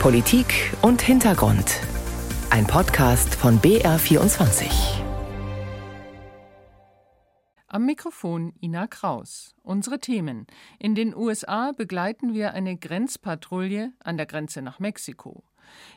Politik 0.00 0.72
und 0.82 1.02
Hintergrund. 1.02 1.80
Ein 2.50 2.66
Podcast 2.66 3.34
von 3.34 3.58
BR24. 3.60 4.70
Am 7.66 7.86
Mikrofon 7.86 8.52
Ina 8.60 8.86
Kraus. 8.86 9.56
Unsere 9.62 9.98
Themen. 9.98 10.46
In 10.78 10.94
den 10.94 11.16
USA 11.16 11.72
begleiten 11.72 12.34
wir 12.34 12.52
eine 12.52 12.76
Grenzpatrouille 12.76 13.92
an 13.98 14.16
der 14.16 14.26
Grenze 14.26 14.62
nach 14.62 14.78
Mexiko. 14.78 15.42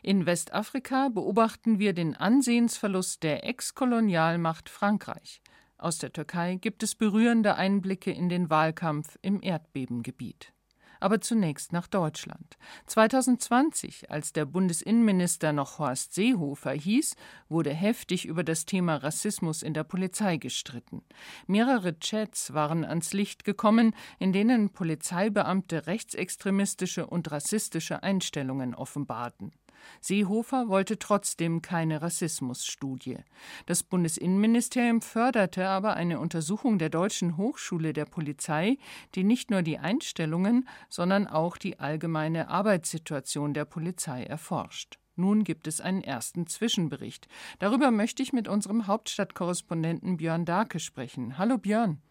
In 0.02 0.26
Westafrika 0.26 1.10
beobachten 1.10 1.78
wir 1.78 1.94
den 1.94 2.16
Ansehensverlust 2.16 3.22
der 3.22 3.46
Ex-Kolonialmacht 3.46 4.70
Frankreich. 4.70 5.42
Aus 5.78 6.00
der 6.00 6.12
Türkei 6.14 6.56
gibt 6.56 6.82
es 6.82 6.96
berührende 6.96 7.56
Einblicke 7.56 8.12
in 8.12 8.30
den 8.30 8.50
Wahlkampf 8.50 9.20
im 9.22 9.40
Erdbebengebiet. 9.44 10.52
Aber 11.00 11.22
zunächst 11.22 11.74
nach 11.74 11.88
Deutschland. 11.88 12.58
2020, 12.88 14.12
als 14.12 14.34
der 14.34 14.46
Bundesinnenminister 14.46 15.54
noch 15.54 15.80
Horst 15.80 16.14
Seehofer 16.14 16.72
hieß, 16.72 17.16
wurde 17.48 17.74
heftig 17.74 18.26
über 18.26 18.44
das 18.44 18.66
Thema 18.66 18.98
Rassismus 18.98 19.64
in 19.64 19.74
der 19.74 19.84
Polizei 19.84 20.38
gestritten. 20.38 21.04
Mehrere 21.48 21.98
Chats 22.00 22.54
waren 22.54 22.84
ans 22.84 23.14
Licht 23.14 23.44
gekommen, 23.44 23.96
in 24.20 24.34
denen 24.34 24.72
Polizeibeamte 24.72 25.88
rechtsextremistische 25.88 27.08
und 27.08 27.32
rassistische 27.32 28.04
Einstellungen 28.04 28.76
offenbarten. 28.76 29.52
Seehofer 30.02 30.70
wollte 30.70 31.00
trotzdem 31.00 31.62
keine 31.62 32.02
Rassismusstudie. 32.02 33.18
Das 33.66 33.84
Bundesinnenministerium 33.84 35.02
förderte 35.02 35.68
aber 35.68 35.96
eine 35.96 36.20
Untersuchung 36.20 36.80
der 36.80 36.90
Deutschen 36.90 37.38
Hochschule 37.38 37.94
der 37.94 38.06
Polizei, 38.06 38.78
die 39.16 39.24
nicht 39.24 39.52
nur 39.52 39.62
die 39.62 39.80
Einstellungen, 39.80 40.68
sondern 40.90 41.28
auch 41.28 41.58
die 41.58 41.80
allgemeine 41.80 42.50
Arbeitssituation 42.50 43.54
der 43.54 43.66
Polizei 43.66 44.24
erforscht. 44.24 45.00
Nun 45.16 45.44
gibt 45.44 45.68
es 45.68 45.82
einen 45.82 46.02
ersten 46.02 46.48
Zwischenbericht. 46.48 47.28
Darüber 47.60 47.92
möchte 47.92 48.24
ich 48.24 48.32
mit 48.32 48.48
unserem 48.48 48.88
Hauptstadtkorrespondenten 48.88 50.18
Björn 50.18 50.46
Darke 50.46 50.80
sprechen. 50.80 51.38
Hallo 51.38 51.58
Björn. 51.58 52.02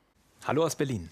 Hallo 0.46 0.64
aus 0.64 0.76
Berlin. 0.76 1.10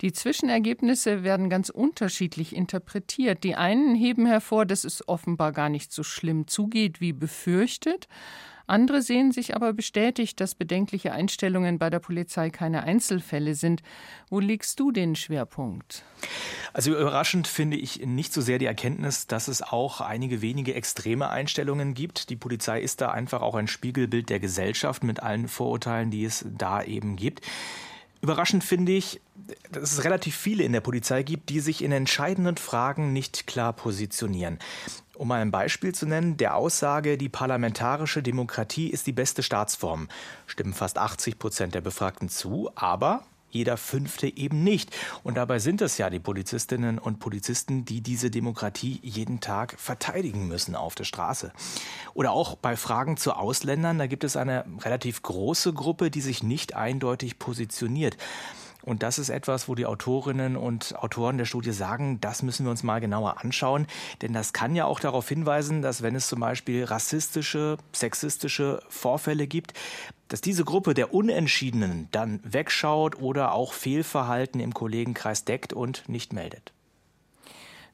Die 0.00 0.12
Zwischenergebnisse 0.12 1.24
werden 1.24 1.50
ganz 1.50 1.70
unterschiedlich 1.70 2.54
interpretiert. 2.54 3.42
Die 3.42 3.56
einen 3.56 3.96
heben 3.96 4.26
hervor, 4.26 4.64
dass 4.64 4.84
es 4.84 5.08
offenbar 5.08 5.52
gar 5.52 5.68
nicht 5.68 5.92
so 5.92 6.02
schlimm 6.02 6.46
zugeht 6.46 7.00
wie 7.00 7.12
befürchtet. 7.12 8.08
Andere 8.68 9.00
sehen 9.00 9.32
sich 9.32 9.56
aber 9.56 9.72
bestätigt, 9.72 10.40
dass 10.40 10.54
bedenkliche 10.54 11.12
Einstellungen 11.12 11.78
bei 11.78 11.88
der 11.88 12.00
Polizei 12.00 12.50
keine 12.50 12.82
Einzelfälle 12.82 13.54
sind. 13.54 13.82
Wo 14.28 14.40
legst 14.40 14.78
du 14.78 14.92
den 14.92 15.16
Schwerpunkt? 15.16 16.04
Also 16.74 16.90
überraschend 16.90 17.48
finde 17.48 17.78
ich 17.78 18.04
nicht 18.04 18.32
so 18.32 18.42
sehr 18.42 18.58
die 18.58 18.66
Erkenntnis, 18.66 19.26
dass 19.26 19.48
es 19.48 19.62
auch 19.62 20.02
einige 20.02 20.42
wenige 20.42 20.74
extreme 20.74 21.30
Einstellungen 21.30 21.94
gibt. 21.94 22.28
Die 22.28 22.36
Polizei 22.36 22.82
ist 22.82 23.00
da 23.00 23.10
einfach 23.10 23.40
auch 23.40 23.54
ein 23.54 23.68
Spiegelbild 23.68 24.28
der 24.28 24.38
Gesellschaft 24.38 25.02
mit 25.02 25.22
allen 25.22 25.48
Vorurteilen, 25.48 26.10
die 26.10 26.26
es 26.26 26.44
da 26.46 26.82
eben 26.82 27.16
gibt. 27.16 27.40
Überraschend 28.20 28.64
finde 28.64 28.92
ich, 28.92 29.20
dass 29.70 29.92
es 29.92 30.04
relativ 30.04 30.36
viele 30.36 30.64
in 30.64 30.72
der 30.72 30.80
Polizei 30.80 31.22
gibt, 31.22 31.48
die 31.50 31.60
sich 31.60 31.82
in 31.82 31.92
entscheidenden 31.92 32.56
Fragen 32.56 33.12
nicht 33.12 33.46
klar 33.46 33.72
positionieren. 33.72 34.58
Um 35.14 35.28
mal 35.28 35.40
ein 35.40 35.50
Beispiel 35.50 35.94
zu 35.94 36.06
nennen, 36.06 36.36
der 36.36 36.54
Aussage, 36.54 37.16
die 37.16 37.28
parlamentarische 37.28 38.22
Demokratie 38.22 38.88
ist 38.88 39.06
die 39.06 39.12
beste 39.12 39.42
Staatsform, 39.42 40.08
stimmen 40.46 40.74
fast 40.74 40.98
80 40.98 41.38
Prozent 41.38 41.74
der 41.74 41.80
Befragten 41.80 42.28
zu, 42.28 42.70
aber 42.74 43.24
jeder 43.50 43.76
Fünfte 43.76 44.36
eben 44.36 44.62
nicht. 44.62 44.94
Und 45.22 45.36
dabei 45.36 45.58
sind 45.58 45.80
es 45.80 45.98
ja 45.98 46.10
die 46.10 46.18
Polizistinnen 46.18 46.98
und 46.98 47.18
Polizisten, 47.18 47.84
die 47.84 48.00
diese 48.00 48.30
Demokratie 48.30 49.00
jeden 49.02 49.40
Tag 49.40 49.78
verteidigen 49.78 50.48
müssen 50.48 50.74
auf 50.74 50.94
der 50.94 51.04
Straße. 51.04 51.52
Oder 52.14 52.32
auch 52.32 52.56
bei 52.56 52.76
Fragen 52.76 53.16
zu 53.16 53.32
Ausländern, 53.32 53.98
da 53.98 54.06
gibt 54.06 54.24
es 54.24 54.36
eine 54.36 54.64
relativ 54.80 55.22
große 55.22 55.72
Gruppe, 55.72 56.10
die 56.10 56.20
sich 56.20 56.42
nicht 56.42 56.74
eindeutig 56.74 57.38
positioniert. 57.38 58.16
Und 58.82 59.02
das 59.02 59.18
ist 59.18 59.28
etwas, 59.28 59.68
wo 59.68 59.74
die 59.74 59.86
Autorinnen 59.86 60.56
und 60.56 60.96
Autoren 60.96 61.36
der 61.36 61.44
Studie 61.44 61.72
sagen, 61.72 62.20
das 62.20 62.42
müssen 62.42 62.64
wir 62.64 62.70
uns 62.70 62.82
mal 62.82 63.00
genauer 63.00 63.40
anschauen. 63.40 63.86
Denn 64.22 64.32
das 64.32 64.52
kann 64.52 64.74
ja 64.74 64.84
auch 64.84 65.00
darauf 65.00 65.28
hinweisen, 65.28 65.82
dass 65.82 66.02
wenn 66.02 66.14
es 66.14 66.28
zum 66.28 66.40
Beispiel 66.40 66.84
rassistische, 66.84 67.76
sexistische 67.92 68.80
Vorfälle 68.88 69.46
gibt, 69.46 69.74
dass 70.28 70.40
diese 70.40 70.64
Gruppe 70.64 70.94
der 70.94 71.12
Unentschiedenen 71.12 72.08
dann 72.12 72.40
wegschaut 72.44 73.20
oder 73.20 73.52
auch 73.52 73.72
Fehlverhalten 73.72 74.60
im 74.60 74.74
Kollegenkreis 74.74 75.44
deckt 75.44 75.72
und 75.72 76.08
nicht 76.08 76.32
meldet. 76.32 76.72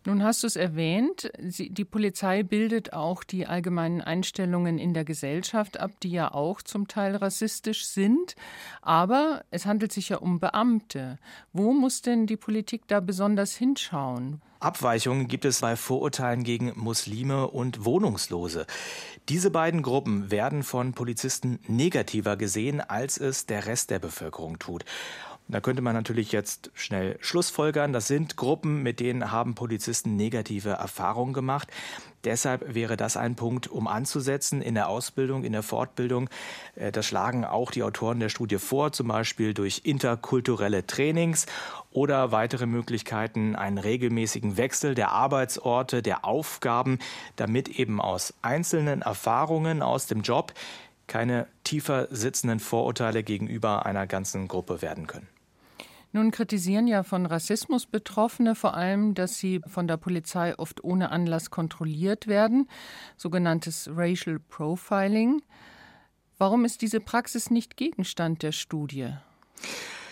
Nun 0.06 0.22
hast 0.22 0.42
du 0.42 0.47
es 0.47 0.56
erwähnt, 0.56 1.31
die 1.38 1.84
Polizei 1.84 2.42
bildet 2.42 2.92
auch 2.92 3.25
die 3.25 3.47
allgemeinen 3.47 4.03
Einstellungen 4.03 4.78
in 4.78 4.92
der 4.92 5.04
Gesellschaft 5.04 5.81
ab, 5.81 5.92
die 6.03 6.10
ja 6.10 6.34
auch 6.34 6.60
zum 6.60 6.88
Teil 6.88 7.16
rassistisch 7.16 7.87
sind. 7.87 8.37
Aber 8.82 9.44
es 9.50 9.65
handelt 9.65 9.92
sich 9.92 10.10
ja 10.10 10.19
um 10.19 10.41
Beamte. 10.41 11.19
Wo 11.54 11.72
muss 11.72 12.03
denn 12.03 12.26
die 12.26 12.37
Politik 12.37 12.82
da 12.87 13.00
besonders 13.00 13.54
hinschauen? 13.54 14.42
Abweichungen 14.60 15.26
gibt 15.26 15.44
es 15.47 15.60
bei 15.60 15.76
Vorurteilen 15.76 16.42
gegen 16.42 16.72
Muslime 16.76 17.48
und 17.48 17.84
Wohnungslose. 17.84 18.66
Diese 19.28 19.50
beiden 19.50 19.82
Gruppen 19.82 20.31
werden 20.31 20.62
von 20.62 20.92
Polizisten 20.92 21.60
negativer 21.66 22.36
gesehen, 22.36 22.81
als 22.81 23.19
es 23.19 23.47
der 23.47 23.66
Rest 23.66 23.91
der 23.91 23.98
Bevölkerung 23.98 24.59
tut. 24.59 24.84
Da 25.47 25.60
könnte 25.60 25.82
man 25.82 25.94
natürlich 25.94 26.32
jetzt 26.32 26.71
schnell 26.72 27.19
Schlussfolgern. 27.21 27.93
Das 27.93 28.09
sind 28.09 28.37
Gruppen, 28.37 28.82
mit 28.82 28.99
denen 28.99 29.31
haben 29.31 29.55
Polizisten 29.55 30.16
negative 30.16 30.71
Erfahrungen 30.71 31.34
gemacht. 31.34 31.69
Deshalb 32.25 32.75
wäre 32.75 32.97
das 32.97 33.19
ein 33.19 33.34
Punkt, 33.37 33.71
um 33.71 33.87
anzusetzen 33.87 34.62
in 34.62 34.75
der 34.75 34.88
Ausbildung, 34.88 35.44
in 35.44 35.53
der 35.53 35.62
Fortbildung. 35.62 36.31
Äh, 36.77 36.93
das 36.93 37.04
schlagen 37.04 37.44
auch 37.44 37.71
die 37.71 37.83
Autoren 37.83 38.21
der 38.21 38.31
Studie 38.31 38.56
vor, 38.56 38.93
zum 38.93 39.09
Beispiel 39.09 39.53
durch 39.53 39.83
interkulturelle 39.84 40.87
Trainings 40.87 41.44
oder 41.91 42.33
weitere 42.33 42.65
Möglichkeiten, 42.65 43.54
einen 43.54 43.77
regelmäßigen 43.77 44.56
Wechsel 44.56 44.94
der 44.94 45.12
Arbeitsorte, 45.12 46.00
der 46.00 46.25
Aufgaben, 46.25 46.99
damit 47.37 47.69
eben 47.69 48.00
aus 48.00 48.33
einzelnen 48.41 49.03
Erfahrungen 49.03 49.83
aus 49.83 50.06
dem 50.06 50.22
Job 50.22 50.54
keine 51.06 51.47
tiefer 51.65 52.09
sitzenden 52.10 52.60
Vorurteile 52.60 53.22
gegenüber 53.22 53.84
einer 53.84 54.06
ganzen 54.06 54.49
Gruppe 54.49 54.81
werden 54.81 55.06
können. 55.06 55.34
Nun 56.15 56.31
kritisieren 56.31 56.87
ja 56.87 57.03
von 57.03 57.27
Rassismus 57.27 57.87
Betroffene 57.87 58.55
vor 58.55 58.75
allem, 58.75 59.15
dass 59.15 59.37
sie 59.37 59.61
von 59.67 59.89
der 59.89 59.97
Polizei 59.97 60.57
oft 60.57 60.85
ohne 60.85 61.11
Anlass 61.11 61.51
kontrolliert 61.51 62.29
werden, 62.29 62.69
sogenanntes 63.17 63.91
Racial 63.93 64.39
Profiling. 64.39 65.43
Warum 66.39 66.65
ist 66.65 66.83
diese 66.83 67.01
Praxis 67.01 67.51
nicht 67.51 67.77
Gegenstand 67.77 68.45
der 68.45 68.53
Studie? 68.53 69.09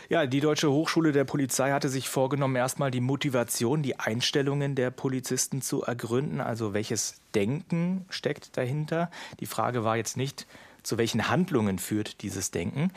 Ja, 0.08 0.26
die 0.26 0.40
Deutsche 0.40 0.72
Hochschule 0.72 1.12
der 1.12 1.22
Polizei 1.22 1.70
hatte 1.70 1.88
sich 1.88 2.08
vorgenommen, 2.08 2.56
erstmal 2.56 2.90
die 2.90 3.00
Motivation, 3.00 3.84
die 3.84 4.00
Einstellungen 4.00 4.74
der 4.74 4.90
Polizisten 4.90 5.62
zu 5.62 5.82
ergründen. 5.82 6.40
Also 6.40 6.74
welches 6.74 7.20
Denken 7.36 8.06
steckt 8.10 8.56
dahinter? 8.56 9.08
Die 9.38 9.46
Frage 9.46 9.84
war 9.84 9.96
jetzt 9.96 10.16
nicht, 10.16 10.48
zu 10.82 10.98
welchen 10.98 11.28
Handlungen 11.28 11.78
führt 11.78 12.22
dieses 12.22 12.50
Denken 12.50 12.90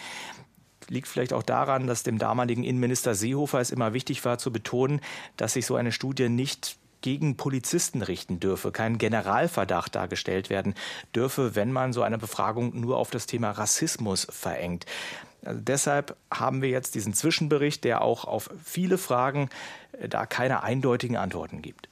liegt 0.90 1.08
vielleicht 1.08 1.34
auch 1.34 1.44
daran, 1.44 1.88
dass 1.88 2.04
dem 2.04 2.18
damaligen 2.18 2.64
Innenminister 2.64 3.16
Seehofer 3.16 3.60
es 3.60 3.72
immer 3.72 3.94
wichtig 3.94 4.24
war 4.26 4.38
zu 4.38 4.52
betonen, 4.52 5.02
dass 5.38 5.54
sich 5.54 5.66
so 5.66 5.76
eine 5.76 5.92
Studie 5.92 6.30
nicht 6.30 6.78
gegen 7.02 7.38
Polizisten 7.38 8.02
richten 8.02 8.40
dürfe, 8.40 8.72
kein 8.72 8.98
Generalverdacht 8.98 9.94
dargestellt 9.94 10.50
werden 10.50 10.74
dürfe, 11.14 11.54
wenn 11.54 11.72
man 11.72 11.94
so 11.94 12.02
eine 12.02 12.18
Befragung 12.18 12.80
nur 12.80 12.98
auf 12.98 13.12
das 13.12 13.28
Thema 13.28 13.52
Rassismus 13.52 14.26
verengt. 14.30 14.88
Also 15.44 15.62
deshalb 15.62 16.18
haben 16.34 16.64
wir 16.64 16.70
jetzt 16.70 16.96
diesen 16.96 17.14
Zwischenbericht, 17.14 17.84
der 17.84 18.02
auch 18.02 18.26
auf 18.26 18.50
viele 18.64 18.98
Fragen 18.98 19.50
äh, 20.00 20.10
da 20.10 20.26
keine 20.26 20.64
eindeutigen 20.64 21.16
Antworten 21.16 21.62
gibt. 21.62 21.90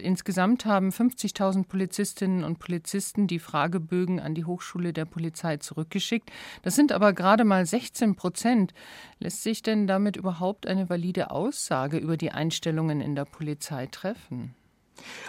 Insgesamt 0.00 0.66
haben 0.66 0.90
50.000 0.90 1.64
Polizistinnen 1.64 2.44
und 2.44 2.58
Polizisten 2.58 3.26
die 3.26 3.38
Fragebögen 3.38 4.20
an 4.20 4.34
die 4.34 4.44
Hochschule 4.44 4.92
der 4.92 5.04
Polizei 5.04 5.56
zurückgeschickt. 5.56 6.30
Das 6.62 6.74
sind 6.74 6.92
aber 6.92 7.12
gerade 7.12 7.44
mal 7.44 7.64
16 7.64 8.16
Prozent. 8.16 8.74
Lässt 9.18 9.42
sich 9.42 9.62
denn 9.62 9.86
damit 9.86 10.16
überhaupt 10.16 10.66
eine 10.66 10.88
valide 10.88 11.30
Aussage 11.30 11.98
über 11.98 12.16
die 12.16 12.32
Einstellungen 12.32 13.00
in 13.00 13.14
der 13.14 13.24
Polizei 13.24 13.86
treffen? 13.86 14.54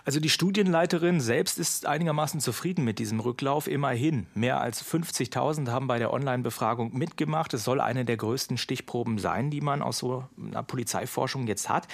Also 0.06 0.20
die 0.20 0.30
Studienleiterin 0.30 1.20
selbst 1.20 1.60
ist 1.60 1.86
einigermaßen 1.86 2.40
zufrieden 2.40 2.84
mit 2.84 3.00
diesem 3.00 3.20
Rücklauf. 3.20 3.68
Immerhin, 3.68 4.28
mehr 4.34 4.62
als 4.62 4.84
50.000 4.84 5.70
haben 5.70 5.88
bei 5.88 6.00
der 6.00 6.14
Online-Befragung 6.14 6.98
mitgemacht. 6.98 7.54
Es 7.54 7.64
soll 7.64 7.82
eine 7.82 8.06
der 8.06 8.18
größten 8.18 8.58
Stichproben 8.58 9.18
sein, 9.20 9.50
die 9.52 9.62
man 9.62 9.82
aus 9.82 9.98
so 9.98 10.26
einer 10.38 10.64
Polizeiforschung 10.64 11.48
jetzt 11.48 11.70
hat. 11.70 11.88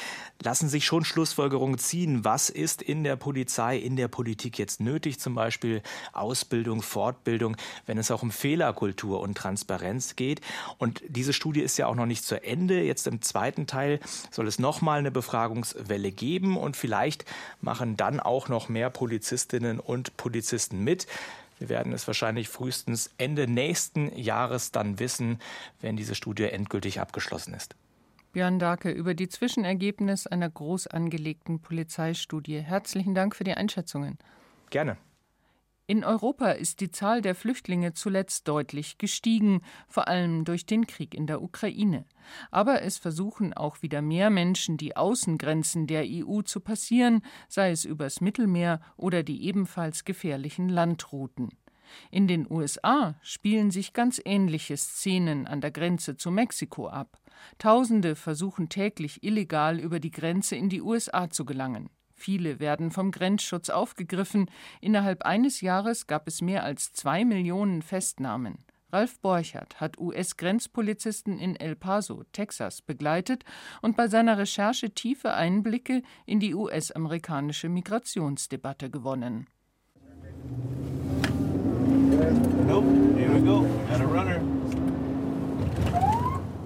Lassen 0.43 0.69
sich 0.69 0.85
schon 0.85 1.05
Schlussfolgerungen 1.05 1.77
ziehen. 1.77 2.23
Was 2.23 2.49
ist 2.49 2.81
in 2.81 3.03
der 3.03 3.15
Polizei, 3.15 3.77
in 3.77 3.95
der 3.95 4.07
Politik 4.07 4.59
jetzt 4.59 4.79
nötig? 4.79 5.19
Zum 5.19 5.35
Beispiel 5.35 5.81
Ausbildung, 6.11 6.81
Fortbildung, 6.81 7.57
wenn 7.85 7.97
es 7.97 8.11
auch 8.11 8.23
um 8.23 8.31
Fehlerkultur 8.31 9.21
und 9.21 9.37
Transparenz 9.37 10.15
geht. 10.15 10.41
Und 10.77 11.01
diese 11.07 11.33
Studie 11.33 11.61
ist 11.61 11.77
ja 11.77 11.87
auch 11.87 11.95
noch 11.95 12.05
nicht 12.05 12.23
zu 12.23 12.43
Ende. 12.43 12.83
Jetzt 12.83 13.07
im 13.07 13.21
zweiten 13.21 13.67
Teil 13.67 13.99
soll 14.31 14.47
es 14.47 14.59
nochmal 14.59 14.99
eine 14.99 15.11
Befragungswelle 15.11 16.11
geben 16.11 16.57
und 16.57 16.77
vielleicht 16.77 17.25
machen 17.63 17.97
dann 17.97 18.19
auch 18.19 18.49
noch 18.49 18.69
mehr 18.69 18.89
Polizistinnen 18.89 19.79
und 19.79 20.15
Polizisten 20.17 20.83
mit. 20.83 21.07
Wir 21.59 21.69
werden 21.69 21.93
es 21.93 22.05
wahrscheinlich 22.05 22.49
frühestens 22.49 23.09
Ende 23.17 23.47
nächsten 23.47 24.15
Jahres 24.17 24.71
dann 24.71 24.99
wissen, 24.99 25.39
wenn 25.81 25.95
diese 25.95 26.13
Studie 26.13 26.43
endgültig 26.43 26.99
abgeschlossen 26.99 27.53
ist. 27.53 27.75
Björn 28.33 28.59
Darke 28.59 28.91
über 28.91 29.13
die 29.13 29.29
Zwischenergebnisse 29.29 30.31
einer 30.31 30.49
groß 30.49 30.87
angelegten 30.87 31.59
Polizeistudie. 31.59 32.59
Herzlichen 32.59 33.15
Dank 33.15 33.35
für 33.35 33.43
die 33.43 33.53
Einschätzungen. 33.53 34.17
Gerne. 34.71 34.97
In 35.85 36.05
Europa 36.05 36.51
ist 36.51 36.79
die 36.79 36.91
Zahl 36.91 37.21
der 37.21 37.35
Flüchtlinge 37.35 37.93
zuletzt 37.93 38.47
deutlich 38.47 38.97
gestiegen, 38.97 39.61
vor 39.89 40.07
allem 40.07 40.45
durch 40.45 40.65
den 40.65 40.87
Krieg 40.87 41.13
in 41.13 41.27
der 41.27 41.41
Ukraine. 41.41 42.05
Aber 42.51 42.83
es 42.83 42.97
versuchen 42.97 43.53
auch 43.53 43.81
wieder 43.81 44.01
mehr 44.01 44.29
Menschen, 44.29 44.77
die 44.77 44.95
Außengrenzen 44.95 45.85
der 45.85 46.05
EU 46.07 46.41
zu 46.41 46.61
passieren, 46.61 47.21
sei 47.49 47.71
es 47.71 47.83
übers 47.83 48.21
Mittelmeer 48.21 48.79
oder 48.95 49.23
die 49.23 49.43
ebenfalls 49.43 50.05
gefährlichen 50.05 50.69
Landrouten. 50.69 51.49
In 52.11 52.27
den 52.27 52.49
USA 52.49 53.15
spielen 53.21 53.69
sich 53.69 53.91
ganz 53.91 54.21
ähnliche 54.23 54.77
Szenen 54.77 55.47
an 55.47 55.59
der 55.59 55.71
Grenze 55.71 56.15
zu 56.15 56.31
Mexiko 56.31 56.87
ab. 56.87 57.19
Tausende 57.57 58.15
versuchen 58.15 58.69
täglich 58.69 59.21
illegal 59.21 59.79
über 59.79 59.99
die 59.99 60.11
Grenze 60.11 60.55
in 60.55 60.69
die 60.69 60.81
USA 60.81 61.29
zu 61.29 61.43
gelangen. 61.43 61.89
Viele 62.23 62.61
werden 62.61 62.89
vom 62.89 63.11
Grenzschutz 63.11 63.69
aufgegriffen. 63.69 64.49
Innerhalb 64.79 65.23
eines 65.23 65.59
Jahres 65.59 66.07
gab 66.07 66.25
es 66.25 66.41
mehr 66.41 66.63
als 66.63 66.93
zwei 66.93 67.25
Millionen 67.25 67.81
Festnahmen. 67.81 68.59
Ralf 68.93 69.19
Borchert 69.19 69.81
hat 69.81 69.97
US-Grenzpolizisten 69.97 71.37
in 71.37 71.57
El 71.57 71.75
Paso, 71.75 72.23
Texas, 72.31 72.81
begleitet 72.81 73.43
und 73.81 73.97
bei 73.97 74.07
seiner 74.07 74.37
Recherche 74.37 74.91
tiefe 74.91 75.33
Einblicke 75.33 76.01
in 76.25 76.39
die 76.39 76.55
US-amerikanische 76.55 77.67
Migrationsdebatte 77.67 78.89
gewonnen. 78.89 79.47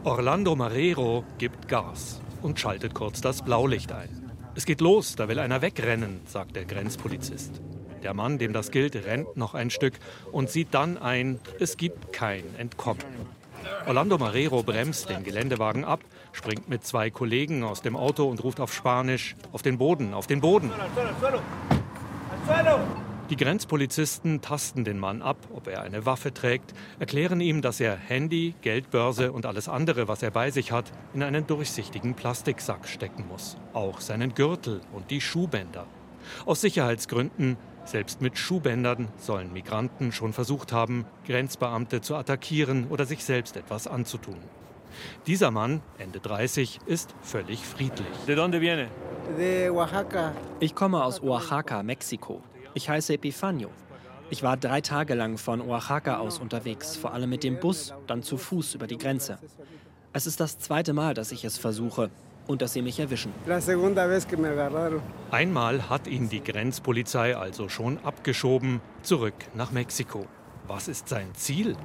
Orlando 0.04 0.56
Marrero 0.56 1.24
gibt 1.39 1.68
Gas 1.68 2.21
und 2.44 2.59
schaltet 2.59 2.94
kurz 2.94 3.21
das 3.21 3.42
Blaulicht 3.42 3.92
ein. 3.92 4.26
Es 4.57 4.65
geht 4.65 4.81
los, 4.81 5.15
da 5.15 5.27
will 5.27 5.38
einer 5.38 5.62
wegrennen, 5.62 6.19
sagt 6.25 6.56
der 6.56 6.65
Grenzpolizist. 6.65 7.62
Der 8.01 8.15
Mann, 8.15 8.39
dem 8.39 8.54
das 8.54 8.71
gilt, 8.71 8.95
rennt 8.95 9.38
noch 9.38 9.54
ein 9.54 9.69
Stück 9.69 9.94
und 10.31 10.50
sieht 10.50 10.69
dann 10.71 10.98
ein, 10.98 11.39
es 11.59 11.77
gibt 11.77 12.12
kein 12.12 12.44
Entkommen. 12.57 13.04
Orlando 13.86 14.18
Marrero 14.18 14.63
bremst 14.63 15.12
den 15.12 15.24
Geländewagen 15.24 15.86
ab, 15.86 16.00
springt 16.33 16.69
mit 16.69 16.83
zwei 16.83 17.12
Kollegen 17.12 17.63
aus 17.63 17.83
dem 17.83 17.95
Auto 17.95 18.25
und 18.27 18.44
ruft 18.44 18.59
auf 18.59 18.74
Spanisch: 18.74 19.36
Auf 19.51 19.62
den 19.62 19.77
Boden, 19.77 20.15
auf 20.15 20.25
den 20.25 20.42
Boden! 20.42 20.71
Die 23.29 23.35
Grenzpolizisten 23.35 24.39
tasten 24.39 24.85
den 24.85 25.00
Mann 25.00 25.21
ab, 25.21 25.35
ob 25.53 25.68
er 25.68 25.81
eine 25.81 26.06
Waffe 26.06 26.33
trägt, 26.33 26.74
erklären 26.97 27.41
ihm, 27.41 27.62
dass 27.62 27.81
er 27.81 27.97
Handy, 27.97 28.56
Geldbörse 28.62 29.33
und 29.33 29.45
alles 29.45 29.68
andere, 29.68 30.07
was 30.07 30.24
er 30.24 30.31
bei 30.31 30.50
sich 30.50 30.71
hat, 30.71 30.85
in 31.13 31.21
einen 31.21 31.45
durchsichtigen 31.45 32.13
Plastiksack 32.13 32.88
stecken 32.88 33.25
muss. 33.27 33.57
Auch 33.74 34.00
seinen 34.00 34.33
Gürtel 34.33 34.79
und 34.94 35.12
die 35.12 35.19
Schuhbänder. 35.19 35.85
Aus 36.45 36.62
Sicherheitsgründen, 36.62 37.57
selbst 37.83 38.21
mit 38.21 38.38
Schuhbändern, 38.38 39.09
sollen 39.18 39.51
Migranten 39.51 40.13
schon 40.13 40.31
versucht 40.31 40.71
haben, 40.71 41.06
Grenzbeamte 41.25 42.00
zu 42.00 42.15
attackieren 42.15 42.88
oder 42.88 43.06
sich 43.06 43.25
selbst 43.25 43.57
etwas 43.57 43.88
anzutun. 43.88 44.38
Dieser 45.25 45.51
Mann, 45.51 45.81
Ende 45.97 46.21
30, 46.21 46.80
ist 46.85 47.13
völlig 47.21 47.65
friedlich. 47.65 48.07
Ich 50.62 50.75
komme 50.75 51.03
aus 51.03 51.21
Oaxaca, 51.21 51.83
Mexiko. 51.83 52.41
Ich 52.77 52.89
heiße 52.89 53.15
Epifanio. 53.15 53.71
Ich 54.29 54.44
war 54.44 54.56
drei 54.56 54.81
Tage 54.81 55.15
lang 55.15 55.39
von 55.39 55.62
Oaxaca 55.62 56.19
aus 56.19 56.38
unterwegs, 56.38 56.95
vor 56.95 57.12
allem 57.12 57.31
mit 57.31 57.44
dem 57.44 57.59
Bus, 57.59 57.91
dann 58.06 58.21
zu 58.21 58.38
Fuß 58.38 58.75
über 58.75 58.85
die 58.85 59.00
Grenze. 59.00 59.39
Es 60.13 60.27
ist 60.27 60.39
das 60.39 60.59
zweite 60.59 60.94
Mal, 60.94 61.15
dass 61.15 61.31
ich 61.31 61.44
es 61.44 61.57
versuche 61.57 62.12
und 62.45 62.62
dass 62.62 62.74
sie 62.74 62.83
mich 62.83 63.00
erwischen. 63.00 63.33
Einmal 65.31 65.89
hat 65.89 66.06
ihn 66.06 66.29
die 66.29 66.44
Grenzpolizei 66.44 67.35
also 67.35 67.68
schon 67.68 67.97
abgeschoben, 68.03 68.80
zurück 69.01 69.33
nach 69.56 69.71
Mexiko. 69.71 70.27
Was 70.67 70.87
ist 70.87 71.07
sein 71.07 71.33
Ziel? 71.33 71.75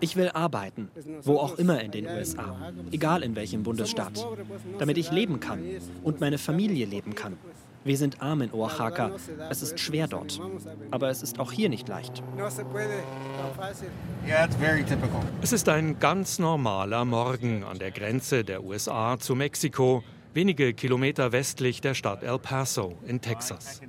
Ich 0.00 0.16
will 0.16 0.28
arbeiten, 0.30 0.90
wo 1.22 1.36
auch 1.36 1.58
immer 1.58 1.80
in 1.82 1.90
den 1.90 2.06
USA, 2.06 2.72
egal 2.90 3.22
in 3.22 3.36
welchem 3.36 3.62
Bundesstaat, 3.62 4.26
damit 4.78 4.96
ich 4.96 5.10
leben 5.10 5.38
kann 5.40 5.62
und 6.02 6.20
meine 6.20 6.38
Familie 6.38 6.86
leben 6.86 7.14
kann. 7.14 7.36
Wir 7.82 7.96
sind 7.96 8.20
arm 8.20 8.42
in 8.42 8.52
Oaxaca. 8.52 9.12
Es 9.48 9.62
ist 9.62 9.80
schwer 9.80 10.06
dort. 10.06 10.38
Aber 10.90 11.08
es 11.08 11.22
ist 11.22 11.38
auch 11.38 11.50
hier 11.50 11.70
nicht 11.70 11.88
leicht. 11.88 12.22
Es 15.40 15.52
ist 15.52 15.68
ein 15.68 15.98
ganz 15.98 16.38
normaler 16.38 17.04
Morgen 17.06 17.64
an 17.64 17.78
der 17.78 17.90
Grenze 17.90 18.44
der 18.44 18.62
USA 18.64 19.18
zu 19.18 19.34
Mexiko 19.34 20.02
wenige 20.34 20.74
Kilometer 20.74 21.32
westlich 21.32 21.80
der 21.80 21.94
Stadt 21.94 22.22
El 22.22 22.38
Paso 22.38 22.96
in 23.06 23.20
Texas. 23.20 23.80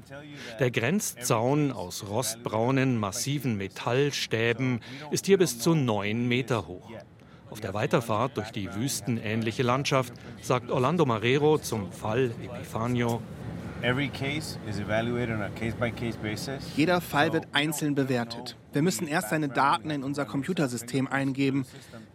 Der 0.60 0.72
Grenzzaun 0.72 1.72
aus 1.72 2.06
rostbraunen, 2.10 2.98
massiven 2.98 3.58
Metallstäben 3.58 4.80
ist 5.12 5.26
hier 5.26 5.38
bis 5.38 5.60
zu 5.60 5.76
neun 5.76 6.28
Meter 6.28 6.68
hoch. 6.68 6.90
Auf 7.50 7.60
der 7.60 7.74
Weiterfahrt 7.74 8.38
durch 8.38 8.52
die 8.52 8.74
wüstenähnliche 8.74 9.64
Landschaft 9.64 10.14
sagt 10.42 10.72
Orlando 10.72 11.06
Marrero 11.06 11.58
zum 11.58 11.92
Fall 11.92 12.32
Epifanio, 12.42 13.22
jeder 16.76 17.02
Fall 17.02 17.34
wird 17.34 17.48
einzeln 17.52 17.96
bewertet. 17.96 18.56
Wir 18.74 18.82
müssen 18.84 19.08
erst 19.08 19.30
seine 19.30 19.50
Daten 19.50 19.90
in 19.90 20.04
unser 20.04 20.26
Computersystem 20.26 21.08
eingeben. 21.08 21.66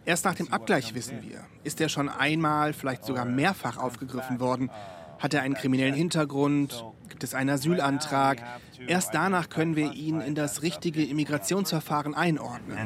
Erst 0.07 0.23
nach 0.23 0.35
dem 0.35 0.53
Abgleich 0.53 0.95
wissen 0.95 1.21
wir, 1.21 1.41
ist 1.65 1.81
er 1.81 1.89
schon 1.89 2.07
einmal, 2.07 2.71
vielleicht 2.71 3.03
sogar 3.03 3.25
mehrfach 3.25 3.75
aufgegriffen 3.75 4.39
worden? 4.39 4.71
Hat 5.19 5.33
er 5.33 5.41
einen 5.41 5.53
kriminellen 5.53 5.93
Hintergrund? 5.93 6.85
Gibt 7.09 7.25
es 7.25 7.33
einen 7.33 7.49
Asylantrag? 7.49 8.41
Erst 8.87 9.13
danach 9.13 9.49
können 9.49 9.75
wir 9.75 9.91
ihn 9.91 10.21
in 10.21 10.33
das 10.33 10.61
richtige 10.61 11.03
Immigrationsverfahren 11.03 12.15
einordnen. 12.15 12.77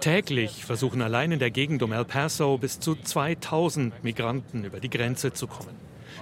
Täglich 0.00 0.66
versuchen 0.66 1.00
allein 1.00 1.32
in 1.32 1.38
der 1.38 1.50
Gegend 1.50 1.82
um 1.82 1.92
El 1.92 2.04
Paso 2.04 2.58
bis 2.58 2.78
zu 2.78 2.96
2000 2.96 4.04
Migranten 4.04 4.64
über 4.64 4.80
die 4.80 4.90
Grenze 4.90 5.32
zu 5.32 5.46
kommen. 5.46 5.74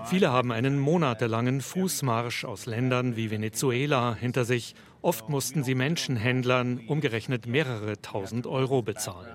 Viele 0.04 0.30
haben 0.30 0.52
einen 0.52 0.78
monatelangen 0.78 1.60
Fußmarsch 1.60 2.44
aus 2.44 2.66
Ländern 2.66 3.16
wie 3.16 3.32
Venezuela 3.32 4.14
hinter 4.14 4.44
sich. 4.44 4.76
Oft 5.00 5.28
mussten 5.28 5.62
sie 5.62 5.74
Menschenhändlern 5.74 6.80
umgerechnet 6.86 7.46
mehrere 7.46 8.00
tausend 8.02 8.46
Euro 8.46 8.82
bezahlen. 8.82 9.30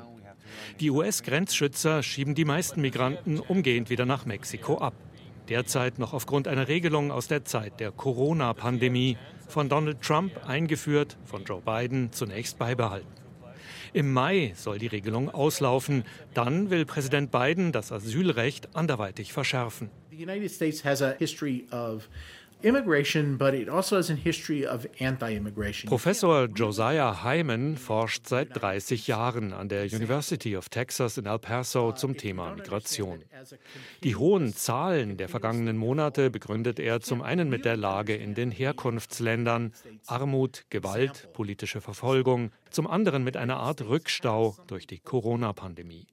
Die 0.80 0.92
US-Grenzschützer 0.92 2.04
schieben 2.04 2.36
die 2.36 2.46
meisten 2.46 2.82
Migranten 2.82 3.40
umgehend 3.40 3.90
wieder 3.90 4.06
nach 4.06 4.26
Mexiko 4.26 4.78
ab. 4.78 4.94
Derzeit 5.50 6.00
noch 6.00 6.14
aufgrund 6.14 6.48
einer 6.48 6.68
Regelung 6.68 7.12
aus 7.12 7.28
der 7.28 7.46
Zeit 7.46 7.80
der 7.80 7.92
Corona-Pandemie, 7.92 9.18
von 9.48 9.70
Donald 9.70 10.02
Trump 10.02 10.32
eingeführt, 10.48 11.18
von 11.26 11.44
Joe 11.44 11.62
Biden 11.62 12.12
zunächst 12.12 12.58
beibehalten. 12.58 13.08
Im 13.94 14.12
Mai 14.12 14.54
soll 14.56 14.80
die 14.80 14.88
Regelung 14.88 15.30
auslaufen. 15.30 16.04
Dann 16.34 16.72
will 16.72 16.86
Präsident 16.86 17.30
Biden 17.30 17.72
das 17.72 17.92
Asylrecht 17.92 18.76
anderweitig 18.76 19.34
verschärfen. 19.34 19.92
The 20.10 20.24
United 20.24 20.52
States 20.52 20.84
has 20.84 21.02
a 21.02 21.14
history 21.20 21.68
of 21.72 22.10
also 23.70 24.14
Professor 25.86 26.48
Josiah 26.48 27.24
Hyman 27.24 27.78
forscht 27.78 28.28
seit 28.28 28.62
30 28.62 29.08
Jahren 29.08 29.52
an 29.52 29.68
der 29.68 29.84
University 29.86 30.56
of 30.56 30.70
Texas 30.70 31.18
in 31.18 31.26
El 31.26 31.40
Paso 31.40 31.92
zum 31.92 32.16
Thema 32.16 32.56
Migration. 32.56 33.24
Die 34.04 34.16
hohen 34.16 34.54
Zahlen 34.54 35.18
der 35.18 35.28
vergangenen 35.28 35.76
Monate 35.78 36.30
begründet 36.30 36.80
er 36.80 37.02
zum 37.02 37.22
einen 37.22 37.50
mit 37.50 37.66
der 37.66 37.76
Lage 37.76 38.16
in 38.16 38.34
den 38.34 38.52
Herkunftsländern, 38.52 39.74
Armut, 40.08 40.64
Gewalt, 40.70 41.34
politische 41.34 41.82
Verfolgung, 41.82 42.52
zum 42.70 42.88
anderen 42.88 43.24
mit 43.24 43.36
einer 43.36 43.58
Art 43.58 43.82
Rückstau 43.82 44.56
durch 44.68 44.88
die 44.88 45.00
Corona-Pandemie. 45.00 46.08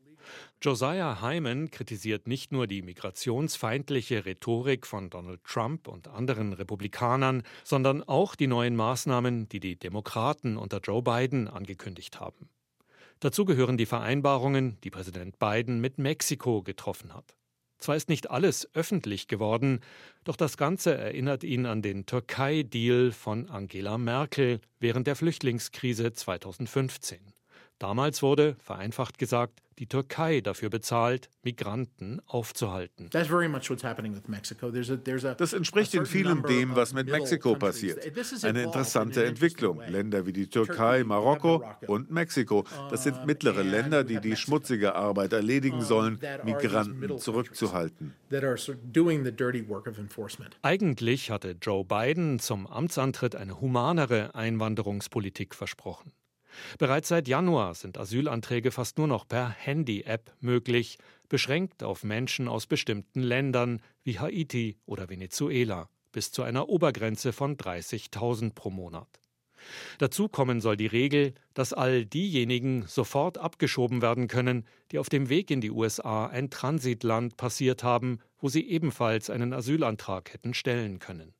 Josiah 0.63 1.23
Hyman 1.23 1.71
kritisiert 1.71 2.29
nicht 2.29 2.53
nur 2.53 2.67
die 2.67 2.83
migrationsfeindliche 2.83 4.27
Rhetorik 4.27 4.87
von 4.87 5.09
Donald 5.09 5.43
Trump 5.43 5.89
und 5.89 6.07
anderen 6.07 6.53
Republikanern, 6.53 7.45
sondern 7.65 8.03
auch 8.03 8.35
die 8.35 8.47
neuen 8.47 8.77
Maßnahmen, 8.77 9.49
die 9.49 9.59
die 9.59 9.77
Demokraten 9.77 10.59
unter 10.59 10.81
Joe 10.81 11.03
Biden 11.03 11.49
angekündigt 11.49 12.21
haben. 12.21 12.51
Dazu 13.21 13.47
gehören 13.47 13.79
die 13.79 13.87
Vereinbarungen, 13.87 14.77
die 14.85 14.91
Präsident 14.91 15.39
Biden 15.39 15.81
mit 15.81 15.97
Mexiko 15.97 16.63
getroffen 16.63 17.15
hat. 17.15 17.35
Zwar 17.79 17.97
ist 17.97 18.11
nicht 18.11 18.31
alles 18.31 18.69
öffentlich 18.75 19.29
geworden, 19.29 19.81
doch 20.25 20.37
das 20.37 20.59
Ganze 20.59 20.95
erinnert 20.95 21.43
ihn 21.43 21.65
an 21.65 21.81
den 21.81 22.05
Türkei-Deal 22.05 23.13
von 23.13 23.49
Angela 23.49 23.97
Merkel 23.97 24.61
während 24.79 25.07
der 25.07 25.17
Flüchtlingskrise 25.17 26.13
2015. 26.13 27.33
Damals 27.79 28.23
wurde, 28.23 28.57
vereinfacht 28.59 29.17
gesagt, 29.17 29.63
die 29.81 29.87
Türkei 29.87 30.43
dafür 30.43 30.69
bezahlt, 30.69 31.31
Migranten 31.43 32.21
aufzuhalten. 32.27 33.09
Das 33.11 33.31
entspricht 35.55 35.95
in 35.95 36.05
vielem 36.05 36.43
dem, 36.43 36.77
was 36.77 36.93
mit 36.93 37.09
Mexiko 37.11 37.55
passiert. 37.55 37.99
Eine 38.45 38.63
interessante 38.65 39.25
Entwicklung. 39.25 39.81
Länder 39.89 40.27
wie 40.27 40.35
die 40.35 40.49
Türkei, 40.49 41.03
Marokko 41.03 41.65
und 41.87 42.11
Mexiko, 42.11 42.65
das 42.91 43.05
sind 43.05 43.25
mittlere 43.25 43.63
Länder, 43.63 44.05
die 44.05 44.21
die 44.21 44.37
schmutzige 44.37 44.95
Arbeit 44.95 45.33
erledigen 45.33 45.81
sollen, 45.81 46.21
Migranten 46.45 47.19
zurückzuhalten. 47.19 48.13
Eigentlich 50.63 51.31
hatte 51.31 51.57
Joe 51.63 51.85
Biden 51.87 52.39
zum 52.39 52.67
Amtsantritt 52.67 53.35
eine 53.35 53.61
humanere 53.63 54.35
Einwanderungspolitik 54.35 55.55
versprochen. 55.55 56.13
Bereits 56.79 57.09
seit 57.09 57.29
Januar 57.29 57.75
sind 57.75 57.99
Asylanträge 57.99 58.71
fast 58.71 58.99
nur 58.99 59.07
noch 59.07 59.27
per 59.27 59.49
Handy-App 59.49 60.33
möglich, 60.41 60.99
beschränkt 61.29 61.83
auf 61.83 62.05
Menschen 62.05 62.49
aus 62.49 62.67
bestimmten 62.67 63.23
Ländern 63.23 63.81
wie 64.03 64.19
Haiti 64.19 64.79
oder 64.87 65.09
Venezuela, 65.09 65.89
bis 66.13 66.33
zu 66.33 66.43
einer 66.43 66.69
Obergrenze 66.69 67.33
von 67.33 67.57
30.000 67.57 68.55
pro 68.55 68.71
Monat. 68.71 69.21
Dazu 69.99 70.29
kommen 70.29 70.61
soll 70.61 70.77
die 70.77 70.87
Regel, 70.87 71.35
dass 71.55 71.73
all 71.73 72.07
diejenigen 72.07 72.87
sofort 72.87 73.39
abgeschoben 73.39 74.03
werden 74.03 74.29
können, 74.29 74.67
die 74.91 74.99
auf 74.99 75.09
dem 75.09 75.29
Weg 75.29 75.51
in 75.51 75.61
die 75.61 75.71
USA 75.71 76.27
ein 76.27 76.51
Transitland 76.51 77.37
passiert 77.37 77.85
haben, 77.85 78.21
wo 78.39 78.49
sie 78.49 78.67
ebenfalls 78.69 79.31
einen 79.31 79.53
Asylantrag 79.53 80.33
hätten 80.33 80.55
stellen 80.55 80.99
können. 80.99 81.35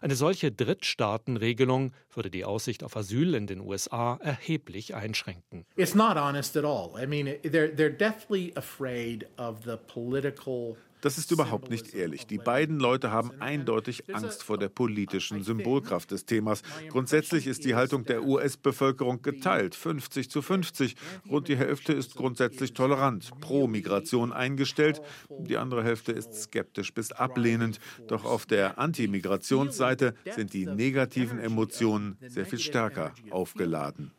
Eine 0.00 0.16
solche 0.16 0.52
Drittstaatenregelung 0.52 1.92
würde 2.12 2.30
die 2.30 2.44
Aussicht 2.44 2.82
auf 2.82 2.96
Asyl 2.96 3.34
in 3.34 3.46
den 3.46 3.60
USA 3.60 4.18
erheblich 4.22 4.94
einschränken. 4.94 5.64
It's 5.76 5.94
not 5.94 6.16
honest 6.16 6.56
at 6.56 6.64
all. 6.64 6.90
I 7.00 7.06
mean, 7.06 7.26
they're 7.42 7.74
they're 7.74 7.90
deathly 7.90 8.52
afraid 8.56 9.26
of 9.36 9.64
the 9.64 9.76
political 9.86 10.76
das 11.06 11.18
ist 11.18 11.30
überhaupt 11.30 11.70
nicht 11.70 11.94
ehrlich. 11.94 12.26
Die 12.26 12.38
beiden 12.38 12.80
Leute 12.80 13.12
haben 13.12 13.30
eindeutig 13.40 14.12
Angst 14.12 14.42
vor 14.42 14.58
der 14.58 14.68
politischen 14.68 15.44
Symbolkraft 15.44 16.10
des 16.10 16.26
Themas. 16.26 16.64
Grundsätzlich 16.88 17.46
ist 17.46 17.64
die 17.64 17.76
Haltung 17.76 18.04
der 18.04 18.24
US-Bevölkerung 18.24 19.22
geteilt, 19.22 19.76
50 19.76 20.28
zu 20.28 20.42
50. 20.42 20.96
Rund 21.30 21.46
die 21.46 21.56
Hälfte 21.56 21.92
ist 21.92 22.16
grundsätzlich 22.16 22.72
tolerant, 22.72 23.30
pro 23.40 23.68
Migration 23.68 24.32
eingestellt. 24.32 25.00
Die 25.30 25.56
andere 25.58 25.84
Hälfte 25.84 26.10
ist 26.10 26.34
skeptisch 26.34 26.92
bis 26.92 27.12
ablehnend. 27.12 27.78
Doch 28.08 28.24
auf 28.24 28.44
der 28.44 28.80
Anti-Migrationsseite 28.80 30.12
sind 30.34 30.54
die 30.54 30.66
negativen 30.66 31.38
Emotionen 31.38 32.16
sehr 32.26 32.46
viel 32.46 32.58
stärker 32.58 33.12
aufgeladen. 33.30 34.10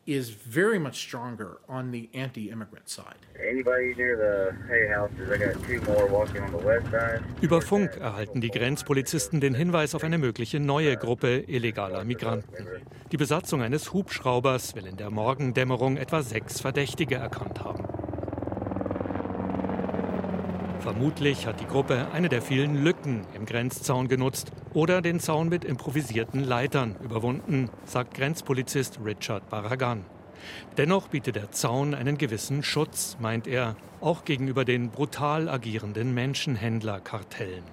Anybody 3.39 3.93
near 3.95 4.15
the 4.17 4.67
hay 4.67 4.87
houses? 4.87 5.29
I 5.29 5.37
got 5.37 5.63
two 5.63 5.81
more 5.81 6.07
walking 6.07 6.41
on 6.43 6.51
the 6.51 6.57
west. 6.57 6.76
Über 7.41 7.61
Funk 7.61 7.97
erhalten 7.97 8.41
die 8.41 8.49
Grenzpolizisten 8.49 9.39
den 9.41 9.53
Hinweis 9.53 9.95
auf 9.95 10.03
eine 10.03 10.17
mögliche 10.17 10.59
neue 10.59 10.97
Gruppe 10.97 11.43
illegaler 11.47 12.03
Migranten. 12.03 12.67
Die 13.11 13.17
Besatzung 13.17 13.61
eines 13.61 13.93
Hubschraubers 13.93 14.75
will 14.75 14.85
in 14.85 14.97
der 14.97 15.09
Morgendämmerung 15.09 15.97
etwa 15.97 16.21
sechs 16.23 16.61
Verdächtige 16.61 17.15
erkannt 17.15 17.63
haben. 17.63 17.85
Vermutlich 20.79 21.47
hat 21.47 21.59
die 21.59 21.67
Gruppe 21.67 22.07
eine 22.13 22.29
der 22.29 22.41
vielen 22.41 22.83
Lücken 22.83 23.25
im 23.33 23.45
Grenzzaun 23.45 24.07
genutzt 24.07 24.51
oder 24.73 25.01
den 25.01 25.19
Zaun 25.19 25.49
mit 25.49 25.65
improvisierten 25.65 26.43
Leitern 26.43 26.95
überwunden, 27.03 27.69
sagt 27.85 28.13
Grenzpolizist 28.13 28.99
Richard 29.03 29.49
Barragan. 29.49 30.05
Dennoch 30.77 31.07
bietet 31.07 31.35
der 31.35 31.51
Zaun 31.51 31.93
einen 31.93 32.17
gewissen 32.17 32.63
Schutz, 32.63 33.17
meint 33.19 33.47
er, 33.47 33.75
auch 34.01 34.25
gegenüber 34.25 34.65
den 34.65 34.89
brutal 34.89 35.49
agierenden 35.49 36.13
Menschenhändlerkartellen. 36.13 37.63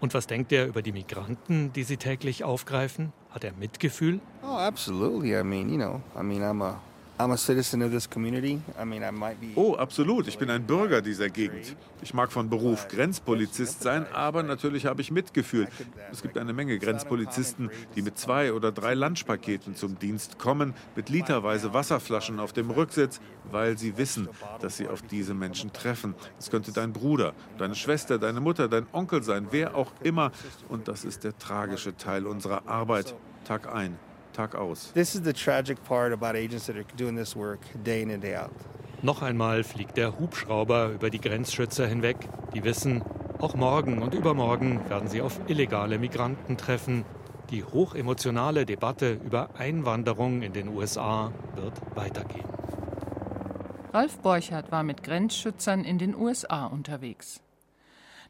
Und 0.00 0.14
was 0.14 0.26
denkt 0.26 0.52
er 0.52 0.66
über 0.66 0.82
die 0.82 0.92
Migranten, 0.92 1.72
die 1.72 1.84
sie 1.84 1.96
täglich 1.96 2.44
aufgreifen? 2.44 3.12
Hat 3.30 3.44
er 3.44 3.52
Mitgefühl? 3.52 4.20
Oh, 4.42 4.56
absolutely. 4.56 5.38
I 5.38 5.42
mean, 5.42 5.70
you 5.70 5.76
know, 5.76 6.00
I 6.18 6.22
mean, 6.22 6.42
I'm 6.42 6.62
a 6.62 6.80
Oh, 9.54 9.74
absolut. 9.74 10.28
Ich 10.28 10.36
bin 10.36 10.50
ein 10.50 10.66
Bürger 10.66 11.00
dieser 11.00 11.30
Gegend. 11.30 11.74
Ich 12.02 12.12
mag 12.12 12.30
von 12.30 12.50
Beruf 12.50 12.88
Grenzpolizist 12.88 13.82
sein, 13.82 14.06
aber 14.12 14.42
natürlich 14.42 14.84
habe 14.84 15.00
ich 15.00 15.10
Mitgefühl. 15.10 15.66
Es 16.12 16.20
gibt 16.20 16.36
eine 16.36 16.52
Menge 16.52 16.78
Grenzpolizisten, 16.78 17.70
die 17.94 18.02
mit 18.02 18.18
zwei 18.18 18.52
oder 18.52 18.70
drei 18.70 18.94
Lunchpaketen 18.94 19.76
zum 19.76 19.98
Dienst 19.98 20.38
kommen, 20.38 20.74
mit 20.94 21.08
literweise 21.08 21.72
Wasserflaschen 21.72 22.38
auf 22.38 22.52
dem 22.52 22.70
Rücksitz, 22.70 23.20
weil 23.50 23.78
sie 23.78 23.96
wissen, 23.96 24.28
dass 24.60 24.76
sie 24.76 24.86
auf 24.86 25.00
diese 25.00 25.32
Menschen 25.32 25.72
treffen. 25.72 26.14
Es 26.38 26.50
könnte 26.50 26.72
dein 26.72 26.92
Bruder, 26.92 27.32
deine 27.56 27.76
Schwester, 27.76 28.18
deine 28.18 28.40
Mutter, 28.40 28.68
dein 28.68 28.86
Onkel 28.92 29.22
sein, 29.22 29.48
wer 29.52 29.74
auch 29.74 29.92
immer. 30.02 30.32
Und 30.68 30.86
das 30.88 31.04
ist 31.04 31.24
der 31.24 31.38
tragische 31.38 31.96
Teil 31.96 32.26
unserer 32.26 32.68
Arbeit, 32.68 33.14
Tag 33.46 33.72
ein, 33.72 33.96
Tag 34.36 34.54
aus. 34.54 34.92
This 34.92 35.14
is 35.14 35.22
the 35.24 35.32
tragic 35.32 35.82
part 35.84 36.12
about 36.12 36.36
agents 36.36 36.66
that 36.66 36.76
are 36.76 36.84
doing 36.96 37.16
this 37.16 37.34
work 37.34 37.60
day 37.84 38.02
in 38.02 38.10
and 38.10 38.22
day 38.22 38.36
out. 38.36 38.52
Noch 39.02 39.22
einmal 39.22 39.64
fliegt 39.64 39.96
der 39.96 40.18
Hubschrauber 40.18 40.90
über 40.90 41.10
die 41.10 41.20
Grenzschützer 41.20 41.86
hinweg. 41.86 42.28
Die 42.54 42.64
wissen, 42.64 43.02
auch 43.38 43.54
morgen 43.54 44.02
und 44.02 44.14
übermorgen 44.14 44.88
werden 44.88 45.08
sie 45.08 45.20
auf 45.22 45.40
illegale 45.48 45.98
Migranten 45.98 46.56
treffen. 46.56 47.04
Die 47.50 47.64
hochemotionale 47.64 48.66
Debatte 48.66 49.12
über 49.24 49.50
Einwanderung 49.58 50.42
in 50.42 50.52
den 50.52 50.68
USA 50.68 51.32
wird 51.54 51.80
weitergehen. 51.94 52.48
Ralf 53.92 54.18
Borchardt 54.18 54.72
war 54.72 54.82
mit 54.82 55.02
Grenzschützern 55.02 55.84
in 55.84 55.98
den 55.98 56.14
USA 56.14 56.66
unterwegs. 56.66 57.40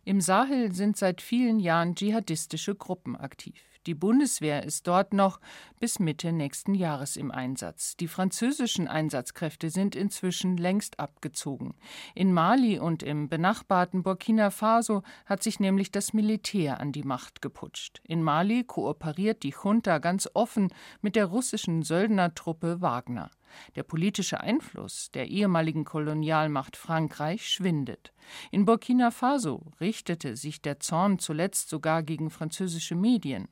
Im 0.05 0.21
Sahel 0.21 0.73
sind 0.73 0.97
seit 0.97 1.21
vielen 1.21 1.59
Jahren 1.59 1.97
dschihadistische 1.97 2.77
Gruppen 2.77 3.17
aktiv. 3.17 3.61
Die 3.87 3.95
Bundeswehr 3.95 4.65
ist 4.65 4.89
dort 4.89 5.13
noch 5.13 5.39
bis 5.79 6.01
Mitte 6.01 6.33
nächsten 6.33 6.75
Jahres 6.75 7.17
im 7.17 7.31
Einsatz. 7.31 7.97
Die 7.97 8.09
französischen 8.09 8.89
Einsatzkräfte 8.89 9.71
sind 9.71 9.95
inzwischen 9.95 10.57
längst 10.57 10.99
abgezogen. 10.99 11.75
In 12.15 12.33
Mali 12.33 12.81
und 12.81 13.05
im 13.05 13.29
benachbarten 13.29 14.03
Burkina 14.03 14.51
Faso 14.51 15.03
hat 15.25 15.45
sich 15.45 15.61
nämlich 15.61 15.93
das 15.93 16.13
Militär 16.13 16.81
an 16.81 16.91
die 16.91 17.05
Macht 17.05 17.43
geputscht. 17.43 18.01
In 18.03 18.25
Mali 18.25 18.65
kooperiert 18.65 19.45
die 19.45 19.55
Junta 19.63 19.99
ganz 19.99 20.29
offen 20.35 20.73
mit 21.01 21.15
der 21.15 21.27
russischen 21.27 21.83
Söldnertruppe 21.83 22.81
Wagner. 22.81 23.31
Der 23.77 23.85
politische 23.85 24.41
Einfluss 24.41 25.11
der 25.13 25.29
ehemaligen 25.29 25.85
Kolonialmacht 25.85 26.77
Frankreich 26.77 27.49
schwindet. 27.49 28.13
In 28.51 28.65
Burkina 28.65 29.13
Faso 29.13 29.73
richtete 29.81 30.37
sich 30.37 30.61
der 30.61 30.81
Zorn 30.81 31.19
zuletzt 31.21 31.69
sogar 31.69 32.03
gegen 32.03 32.31
französische 32.31 32.97
Medien. 32.97 33.49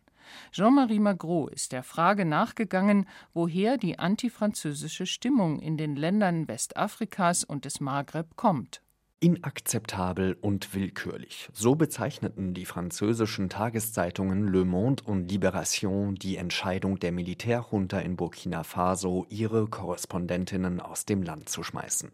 Jean-Marie 0.53 1.01
Magro 1.01 1.49
ist 1.49 1.73
der 1.73 1.83
Frage 1.83 2.25
nachgegangen, 2.25 3.09
woher 3.33 3.77
die 3.77 3.99
antifranzösische 3.99 5.07
Stimmung 5.07 5.59
in 5.59 5.77
den 5.77 5.97
Ländern 5.97 6.49
Westafrikas 6.49 7.45
und 7.45 7.65
des 7.65 7.81
Maghreb 7.81 8.37
kommt. 8.37 8.84
Inakzeptabel 9.21 10.37
und 10.43 10.75
willkürlich. 10.75 11.49
So 11.55 11.77
bezeichneten 11.77 12.53
die 12.53 12.67
französischen 12.67 13.49
Tageszeitungen 13.49 14.49
Le 14.49 14.67
Monde 14.67 15.03
und 15.03 15.31
Libération 15.31 16.15
die 16.19 16.37
Entscheidung 16.37 16.99
der 16.99 17.11
Militärjunta 17.11 18.01
in 18.01 18.17
Burkina 18.17 18.65
Faso, 18.65 19.25
ihre 19.31 19.67
Korrespondentinnen 19.67 20.79
aus 20.79 21.07
dem 21.07 21.23
Land 21.23 21.49
zu 21.49 21.63
schmeißen. 21.63 22.13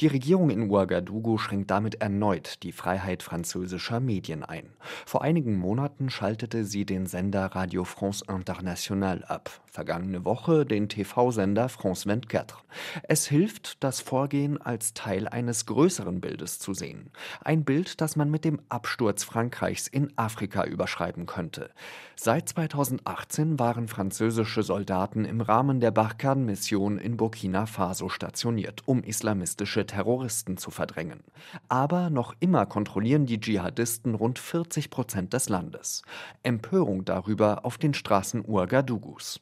Die 0.00 0.06
Regierung 0.06 0.50
in 0.50 0.70
Ouagadougou 0.70 1.38
schränkt 1.38 1.72
damit 1.72 1.96
erneut 2.00 2.62
die 2.62 2.70
Freiheit 2.72 3.24
französischer 3.24 3.98
Medien 3.98 4.44
ein. 4.44 4.68
Vor 5.06 5.22
einigen 5.22 5.56
Monaten 5.58 6.08
schaltete 6.08 6.64
sie 6.64 6.86
den 6.86 7.06
Sender 7.06 7.46
Radio 7.46 7.82
France 7.82 8.24
International 8.28 9.24
ab, 9.24 9.50
vergangene 9.66 10.24
Woche 10.24 10.64
den 10.64 10.88
TV-Sender 10.88 11.68
France 11.68 12.04
24. 12.04 12.58
Es 13.02 13.26
hilft, 13.26 13.82
das 13.82 14.00
Vorgehen 14.00 14.62
als 14.62 14.94
Teil 14.94 15.26
eines 15.26 15.66
größeren 15.66 16.20
Bildes 16.20 16.43
Bildes 16.44 16.58
zu 16.58 16.74
sehen. 16.74 17.10
Ein 17.42 17.64
Bild, 17.64 18.00
das 18.00 18.16
man 18.16 18.30
mit 18.30 18.44
dem 18.44 18.60
Absturz 18.68 19.24
Frankreichs 19.24 19.88
in 19.88 20.12
Afrika 20.16 20.64
überschreiben 20.64 21.26
könnte. 21.26 21.70
Seit 22.16 22.48
2018 22.50 23.58
waren 23.58 23.88
französische 23.88 24.62
Soldaten 24.62 25.24
im 25.24 25.40
Rahmen 25.40 25.80
der 25.80 25.90
Barkhane-Mission 25.90 26.98
in 26.98 27.16
Burkina 27.16 27.66
Faso 27.66 28.08
stationiert, 28.08 28.82
um 28.86 29.02
islamistische 29.02 29.86
Terroristen 29.86 30.56
zu 30.56 30.70
verdrängen. 30.70 31.20
Aber 31.68 32.10
noch 32.10 32.34
immer 32.40 32.66
kontrollieren 32.66 33.26
die 33.26 33.40
Dschihadisten 33.40 34.14
rund 34.14 34.38
40 34.38 34.90
Prozent 34.90 35.32
des 35.32 35.48
Landes. 35.48 36.02
Empörung 36.42 37.04
darüber 37.04 37.64
auf 37.64 37.78
den 37.78 37.94
Straßen 37.94 38.44
Ouagadougous. 38.46 39.40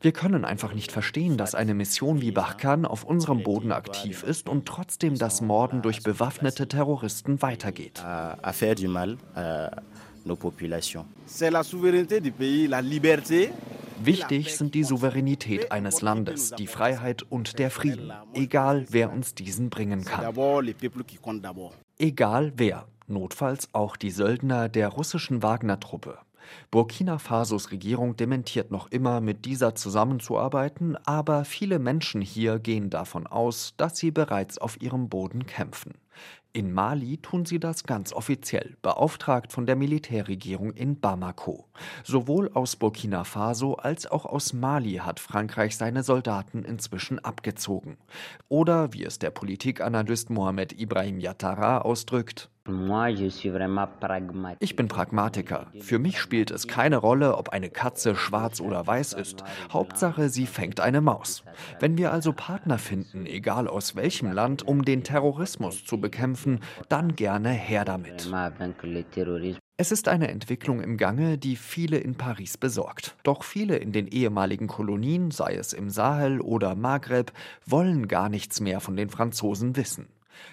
Wir 0.00 0.12
können 0.12 0.44
einfach 0.44 0.74
nicht 0.74 0.92
verstehen, 0.92 1.36
dass 1.36 1.54
eine 1.54 1.74
Mission 1.74 2.20
wie 2.22 2.30
Barkhane 2.30 2.88
auf 2.88 3.04
unserem 3.04 3.42
Boden 3.42 3.72
aktiv 3.72 4.22
ist 4.22 4.48
und 4.48 4.66
trotzdem 4.66 5.18
das 5.18 5.42
Morden 5.42 5.82
durch 5.82 6.02
bewaffnete 6.02 6.68
Terroristen 6.68 7.42
weitergeht. 7.42 8.02
Wichtig 14.04 14.56
sind 14.56 14.74
die 14.74 14.84
Souveränität 14.84 15.70
eines 15.70 16.00
Landes, 16.00 16.50
die 16.52 16.66
Freiheit 16.66 17.22
und 17.22 17.58
der 17.58 17.70
Frieden, 17.70 18.12
egal 18.32 18.86
wer 18.88 19.12
uns 19.12 19.34
diesen 19.34 19.68
bringen 19.70 20.04
kann. 20.04 20.34
Egal 21.98 22.52
wer, 22.56 22.86
notfalls 23.06 23.68
auch 23.72 23.96
die 23.96 24.10
Söldner 24.10 24.68
der 24.68 24.88
russischen 24.88 25.42
Wagner-Truppe. 25.42 26.18
Burkina 26.70 27.18
Fasos 27.18 27.70
Regierung 27.70 28.16
dementiert 28.16 28.70
noch 28.70 28.90
immer, 28.90 29.20
mit 29.20 29.44
dieser 29.44 29.74
zusammenzuarbeiten, 29.74 30.96
aber 31.04 31.44
viele 31.44 31.78
Menschen 31.78 32.20
hier 32.20 32.58
gehen 32.58 32.90
davon 32.90 33.26
aus, 33.26 33.74
dass 33.76 33.96
sie 33.96 34.10
bereits 34.10 34.58
auf 34.58 34.80
ihrem 34.80 35.08
Boden 35.08 35.46
kämpfen. 35.46 35.94
In 36.54 36.70
Mali 36.70 37.16
tun 37.16 37.46
sie 37.46 37.58
das 37.58 37.84
ganz 37.84 38.12
offiziell, 38.12 38.76
beauftragt 38.82 39.52
von 39.52 39.64
der 39.64 39.74
Militärregierung 39.74 40.72
in 40.72 41.00
Bamako. 41.00 41.64
Sowohl 42.04 42.50
aus 42.52 42.76
Burkina 42.76 43.24
Faso 43.24 43.76
als 43.76 44.06
auch 44.06 44.26
aus 44.26 44.52
Mali 44.52 44.96
hat 44.96 45.18
Frankreich 45.18 45.78
seine 45.78 46.02
Soldaten 46.02 46.62
inzwischen 46.62 47.18
abgezogen. 47.18 47.96
Oder, 48.50 48.92
wie 48.92 49.04
es 49.04 49.18
der 49.18 49.30
Politikanalyst 49.30 50.28
Mohamed 50.28 50.78
Ibrahim 50.78 51.20
Yattara 51.20 51.78
ausdrückt, 51.78 52.50
ich 54.60 54.76
bin 54.76 54.88
Pragmatiker. 54.88 55.66
Für 55.80 55.98
mich 55.98 56.20
spielt 56.20 56.52
es 56.52 56.68
keine 56.68 56.96
Rolle, 56.96 57.36
ob 57.36 57.48
eine 57.48 57.70
Katze 57.70 58.14
schwarz 58.14 58.60
oder 58.60 58.86
weiß 58.86 59.14
ist. 59.14 59.42
Hauptsache, 59.72 60.28
sie 60.28 60.46
fängt 60.46 60.78
eine 60.78 61.00
Maus. 61.00 61.42
Wenn 61.80 61.98
wir 61.98 62.12
also 62.12 62.32
Partner 62.32 62.78
finden, 62.78 63.26
egal 63.26 63.66
aus 63.66 63.96
welchem 63.96 64.32
Land, 64.32 64.62
um 64.62 64.84
den 64.84 65.02
Terrorismus 65.02 65.84
zu 65.84 66.00
bekämpfen, 66.00 66.60
dann 66.88 67.16
gerne 67.16 67.50
her 67.50 67.84
damit. 67.84 68.30
Es 69.76 69.90
ist 69.90 70.06
eine 70.06 70.28
Entwicklung 70.28 70.80
im 70.80 70.96
Gange, 70.96 71.38
die 71.38 71.56
viele 71.56 71.96
in 71.96 72.14
Paris 72.14 72.56
besorgt. 72.56 73.16
Doch 73.24 73.42
viele 73.42 73.76
in 73.78 73.90
den 73.90 74.06
ehemaligen 74.06 74.68
Kolonien, 74.68 75.32
sei 75.32 75.54
es 75.54 75.72
im 75.72 75.90
Sahel 75.90 76.40
oder 76.40 76.76
Maghreb, 76.76 77.32
wollen 77.66 78.06
gar 78.06 78.28
nichts 78.28 78.60
mehr 78.60 78.78
von 78.78 78.94
den 78.94 79.10
Franzosen 79.10 79.74
wissen. 79.74 80.06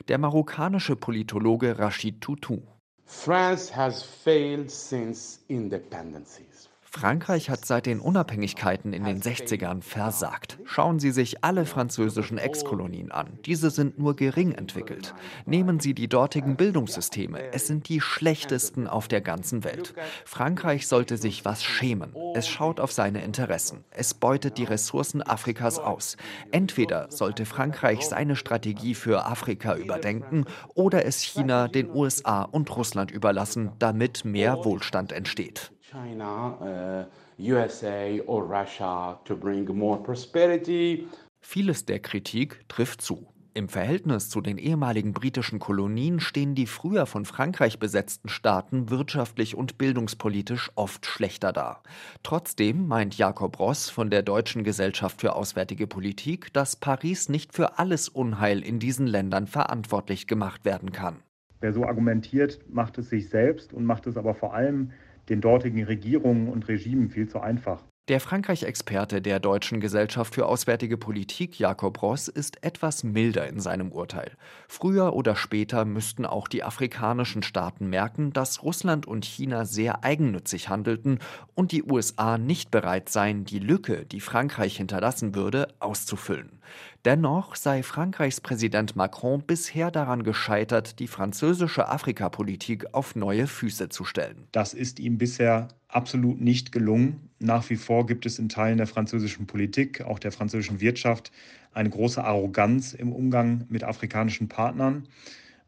Der 0.07 0.17
marokkanische 0.17 0.95
Politologe 0.95 1.77
Rachid 1.77 2.21
Toutou. 2.21 2.61
France 3.05 3.75
has 3.75 4.03
failed 4.03 4.69
since 4.69 5.39
independence. 5.47 6.68
Frankreich 6.91 7.51
hat 7.51 7.65
seit 7.65 7.85
den 7.85 7.99
Unabhängigkeiten 7.99 8.93
in 8.93 9.03
den 9.03 9.21
60ern 9.21 9.83
versagt. 9.83 10.57
Schauen 10.65 10.99
Sie 10.99 11.11
sich 11.11 11.43
alle 11.43 11.65
französischen 11.65 12.39
Ex-Kolonien 12.39 13.11
an. 13.11 13.37
Diese 13.45 13.69
sind 13.69 13.99
nur 13.99 14.15
gering 14.15 14.53
entwickelt. 14.53 15.13
Nehmen 15.45 15.79
Sie 15.79 15.93
die 15.93 16.07
dortigen 16.07 16.55
Bildungssysteme. 16.55 17.53
Es 17.53 17.67
sind 17.67 17.89
die 17.89 18.01
schlechtesten 18.01 18.87
auf 18.87 19.07
der 19.07 19.21
ganzen 19.21 19.63
Welt. 19.63 19.93
Frankreich 20.25 20.87
sollte 20.87 21.17
sich 21.17 21.45
was 21.45 21.63
schämen. 21.63 22.15
Es 22.33 22.47
schaut 22.47 22.79
auf 22.79 22.91
seine 22.91 23.23
Interessen. 23.23 23.83
Es 23.91 24.15
beutet 24.15 24.57
die 24.57 24.63
Ressourcen 24.63 25.21
Afrikas 25.21 25.77
aus. 25.77 26.17
Entweder 26.51 27.11
sollte 27.11 27.45
Frankreich 27.45 28.07
seine 28.07 28.35
Strategie 28.35 28.95
für 28.95 29.27
Afrika 29.27 29.75
überdenken 29.75 30.45
oder 30.73 31.05
es 31.05 31.21
China, 31.21 31.67
den 31.67 31.91
USA 31.91 32.41
und 32.41 32.75
Russland 32.75 33.11
überlassen, 33.11 33.71
damit 33.77 34.25
mehr 34.25 34.65
Wohlstand 34.65 35.11
entsteht. 35.11 35.71
China, 35.91 37.07
uh, 37.39 37.41
USA 37.41 38.19
or 38.27 38.43
Russia 38.43 39.19
to 39.25 39.35
bring 39.35 39.65
more 39.75 40.01
prosperity. 40.01 41.07
Vieles 41.41 41.85
der 41.85 41.99
Kritik 41.99 42.63
trifft 42.67 43.01
zu. 43.01 43.27
Im 43.55 43.67
Verhältnis 43.67 44.29
zu 44.29 44.41
den 44.41 44.59
ehemaligen 44.59 45.13
britischen 45.13 45.57
Kolonien 45.57 46.19
stehen 46.19 46.53
die 46.53 46.67
früher 46.67 47.07
von 47.07 47.25
Frankreich 47.25 47.79
besetzten 47.79 48.29
Staaten 48.29 48.91
wirtschaftlich 48.91 49.55
und 49.55 49.79
bildungspolitisch 49.79 50.71
oft 50.75 51.07
schlechter 51.07 51.51
da. 51.51 51.81
Trotzdem 52.21 52.87
meint 52.87 53.17
Jakob 53.17 53.59
Ross 53.59 53.89
von 53.89 54.11
der 54.11 54.21
Deutschen 54.21 54.63
Gesellschaft 54.63 55.19
für 55.19 55.35
Auswärtige 55.35 55.87
Politik, 55.87 56.53
dass 56.53 56.75
Paris 56.75 57.29
nicht 57.29 57.53
für 57.53 57.79
alles 57.79 58.07
Unheil 58.07 58.61
in 58.61 58.79
diesen 58.79 59.07
Ländern 59.07 59.47
verantwortlich 59.47 60.27
gemacht 60.27 60.63
werden 60.65 60.91
kann. 60.91 61.17
Wer 61.61 61.73
so 61.73 61.83
argumentiert, 61.83 62.59
macht 62.69 62.97
es 62.99 63.09
sich 63.09 63.29
selbst 63.29 63.73
und 63.73 63.83
macht 63.83 64.07
es 64.07 64.15
aber 64.15 64.35
vor 64.35 64.53
allem 64.53 64.91
den 65.29 65.41
dortigen 65.41 65.83
Regierungen 65.83 66.49
und 66.49 66.67
Regimen 66.67 67.09
viel 67.09 67.27
zu 67.27 67.39
einfach. 67.39 67.83
Der 68.09 68.19
Frankreich-Experte 68.19 69.21
der 69.21 69.39
Deutschen 69.39 69.79
Gesellschaft 69.79 70.33
für 70.33 70.47
Auswärtige 70.47 70.97
Politik, 70.97 71.59
Jakob 71.59 72.01
Ross, 72.01 72.27
ist 72.27 72.63
etwas 72.63 73.03
milder 73.03 73.47
in 73.47 73.59
seinem 73.59 73.91
Urteil. 73.91 74.31
Früher 74.67 75.13
oder 75.13 75.35
später 75.35 75.85
müssten 75.85 76.25
auch 76.25 76.47
die 76.47 76.63
afrikanischen 76.63 77.43
Staaten 77.43 77.85
merken, 77.87 78.33
dass 78.33 78.63
Russland 78.63 79.05
und 79.05 79.25
China 79.25 79.65
sehr 79.65 80.03
eigennützig 80.03 80.69
handelten 80.69 81.19
und 81.53 81.71
die 81.71 81.83
USA 81.83 82.39
nicht 82.39 82.71
bereit 82.71 83.09
seien, 83.09 83.45
die 83.45 83.59
Lücke, 83.59 84.07
die 84.07 84.21
Frankreich 84.21 84.77
hinterlassen 84.77 85.35
würde, 85.35 85.67
auszufüllen. 85.77 86.61
Dennoch 87.05 87.55
sei 87.55 87.81
Frankreichs 87.81 88.41
Präsident 88.41 88.97
Macron 88.97 89.41
bisher 89.41 89.89
daran 89.89 90.23
gescheitert, 90.23 90.99
die 90.99 91.07
französische 91.07 91.87
Afrikapolitik 91.87 92.93
auf 92.93 93.15
neue 93.15 93.47
Füße 93.47 93.87
zu 93.87 94.03
stellen. 94.03 94.47
Das 94.51 94.73
ist 94.73 94.99
ihm 94.99 95.17
bisher 95.17 95.69
absolut 95.87 96.41
nicht 96.41 96.73
gelungen. 96.73 97.29
Nach 97.39 97.69
wie 97.69 97.77
vor 97.77 98.05
gibt 98.05 98.25
es 98.25 98.37
in 98.37 98.49
Teilen 98.49 98.77
der 98.77 98.87
französischen 98.87 99.47
Politik, 99.47 100.01
auch 100.01 100.19
der 100.19 100.33
französischen 100.33 100.81
Wirtschaft, 100.81 101.31
eine 101.71 101.89
große 101.89 102.21
Arroganz 102.21 102.93
im 102.93 103.13
Umgang 103.13 103.65
mit 103.69 103.85
afrikanischen 103.85 104.49
Partnern. 104.49 105.07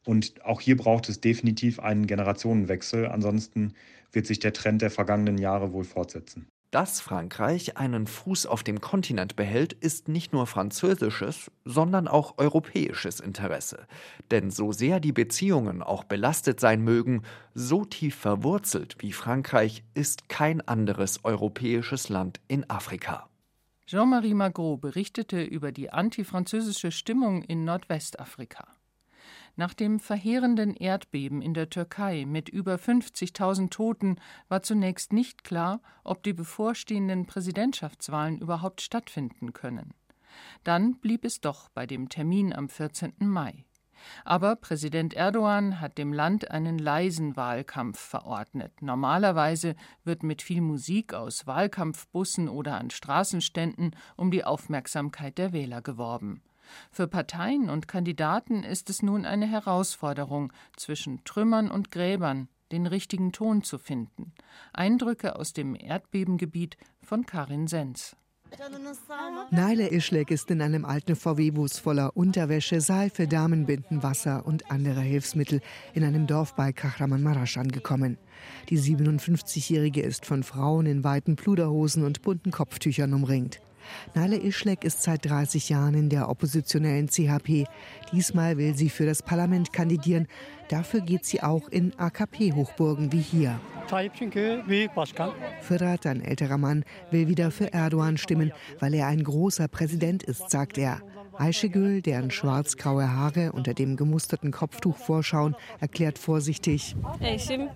Und 0.04 0.44
auch 0.44 0.60
hier 0.60 0.76
braucht 0.76 1.08
es 1.08 1.22
definitiv 1.22 1.80
einen 1.80 2.08
Generationenwechsel. 2.08 3.08
Ansonsten 3.08 3.74
wird 4.12 4.28
sich 4.28 4.40
der 4.40 4.52
Trend 4.52 4.82
der 4.82 4.92
vergangenen 4.92 5.38
Jahre 5.38 5.72
wohl 5.72 5.86
fortsetzen. 5.86 6.48
Dass 6.72 7.02
Frankreich 7.02 7.76
einen 7.76 8.08
Fuß 8.08 8.46
auf 8.46 8.64
dem 8.64 8.80
Kontinent 8.80 9.36
behält, 9.36 9.74
ist 9.74 10.08
nicht 10.08 10.32
nur 10.32 10.48
französisches, 10.48 11.52
sondern 11.66 12.08
auch 12.08 12.38
europäisches 12.38 13.20
Interesse. 13.20 13.88
Denn 14.32 14.52
so 14.52 14.72
sehr 14.72 15.02
die 15.02 15.12
Beziehungen 15.12 15.84
auch 15.84 16.06
belastet 16.06 16.62
sein 16.62 16.82
mögen, 16.82 17.24
so 17.54 17.84
tief 17.84 18.16
verwurzelt 18.16 18.96
wie 19.00 19.12
Frankreich 19.12 19.84
ist 19.96 20.30
kein 20.30 20.66
anderes 20.66 21.26
europäisches 21.26 22.08
Land 22.08 22.40
in 22.48 22.70
Afrika. 22.70 23.28
Jean-Marie 23.86 24.34
Magro 24.34 24.78
berichtete 24.78 25.44
über 25.44 25.74
die 25.74 25.90
antifranzösische 25.90 26.94
Stimmung 26.94 27.44
in 27.44 27.66
Nordwestafrika. 27.66 28.70
Nach 29.56 29.74
dem 29.74 30.00
verheerenden 30.00 30.76
Erdbeben 30.76 31.42
in 31.42 31.54
der 31.54 31.70
Türkei 31.70 32.26
mit 32.26 32.50
über 32.50 32.76
50.000 32.76 33.70
Toten 33.70 34.16
war 34.48 34.64
zunächst 34.64 35.14
nicht 35.14 35.44
klar, 35.44 35.82
ob 36.04 36.24
die 36.24 36.34
bevorstehenden 36.34 37.26
Präsidentschaftswahlen 37.26 38.40
überhaupt 38.40 38.82
stattfinden 38.82 39.54
können. 39.54 39.94
Dann 40.64 40.96
blieb 41.00 41.26
es 41.26 41.42
doch 41.42 41.70
bei 41.70 41.86
dem 41.86 42.10
Termin 42.10 42.54
am 42.54 42.70
14. 42.70 43.14
Mai. 43.20 43.66
Aber 44.26 44.56
Präsident 44.56 45.14
Erdogan 45.14 45.80
hat 45.80 45.98
dem 45.98 46.14
Land 46.14 46.50
einen 46.50 46.80
leisen 46.80 47.36
Wahlkampf 47.36 48.00
verordnet. 48.00 48.82
Normalerweise 48.82 49.76
wird 50.04 50.24
mit 50.24 50.42
viel 50.42 50.62
Musik 50.62 51.14
aus 51.14 51.46
Wahlkampfbussen 51.46 52.50
oder 52.50 52.80
an 52.80 52.90
Straßenständen 52.90 53.96
um 54.16 54.32
die 54.32 54.44
Aufmerksamkeit 54.44 55.38
der 55.38 55.54
Wähler 55.54 55.82
geworben. 55.82 56.42
Für 56.92 57.08
Parteien 57.08 57.70
und 57.70 57.88
Kandidaten 57.88 58.64
ist 58.64 58.90
es 58.90 59.02
nun 59.02 59.26
eine 59.26 59.48
Herausforderung, 59.48 60.54
zwischen 60.78 61.24
Trümmern 61.24 61.70
und 61.70 61.92
Gräbern 61.92 62.48
den 62.72 62.88
richtigen 62.88 63.32
Ton 63.32 63.64
zu 63.64 63.78
finden. 63.78 64.34
Eindrücke 64.74 65.36
aus 65.36 65.54
dem 65.54 65.76
Erdbebengebiet 65.76 66.78
von 67.04 67.26
Karin 67.26 67.68
Sens. 67.68 68.16
Naila 69.52 69.88
Ischlek 69.88 70.30
ist 70.30 70.52
in 70.52 70.62
einem 70.62 70.84
alten 70.84 71.16
VW-Bus 71.16 71.80
voller 71.80 72.18
Unterwäsche, 72.18 72.82
Seife, 72.82 73.28
Damenbinden, 73.28 74.04
Wasser 74.04 74.46
und 74.46 74.70
andere 74.70 75.00
Hilfsmittel 75.00 75.62
in 75.94 76.04
einem 76.04 76.28
Dorf 76.28 76.56
bei 76.56 76.74
Kahramanmaraş 76.74 77.58
angekommen. 77.58 78.18
Die 78.70 78.78
57-Jährige 78.78 80.02
ist 80.02 80.26
von 80.26 80.44
Frauen 80.44 80.86
in 80.86 81.04
weiten 81.06 81.38
Pluderhosen 81.38 82.04
und 82.04 82.24
bunten 82.24 82.52
Kopftüchern 82.52 83.14
umringt. 83.14 83.62
Nale 84.14 84.38
Ischlek 84.38 84.84
ist 84.84 85.04
seit 85.04 85.26
30 85.26 85.70
Jahren 85.70 85.94
in 85.94 86.10
der 86.10 86.30
oppositionellen 86.30 87.08
CHP. 87.08 87.66
Diesmal 88.12 88.58
will 88.58 88.76
sie 88.76 88.90
für 88.90 89.06
das 89.06 89.22
Parlament 89.24 89.74
kandidieren. 89.74 90.28
Dafür 90.70 91.02
geht 91.02 91.26
sie 91.26 91.42
auch 91.44 91.68
in 91.68 91.94
AKP-Hochburgen 91.98 93.12
wie 93.12 93.22
hier. 93.22 93.60
Firat, 95.62 96.06
ein 96.06 96.22
älterer 96.22 96.58
Mann, 96.58 96.86
will 97.12 97.28
wieder 97.28 97.52
für 97.52 97.74
Erdogan 97.74 98.18
stimmen, 98.18 98.54
weil 98.80 98.94
er 98.94 99.08
ein 99.08 99.24
großer 99.24 99.68
Präsident 99.68 100.24
ist, 100.24 100.50
sagt 100.50 100.78
er. 100.78 101.02
Ayşegül, 101.42 102.02
deren 102.02 102.30
schwarz-graue 102.30 103.16
Haare 103.16 103.52
unter 103.54 103.74
dem 103.74 103.96
gemusterten 103.96 104.52
Kopftuch 104.52 104.98
vorschauen, 104.98 105.56
erklärt 105.80 106.20
vorsichtig. 106.20 106.96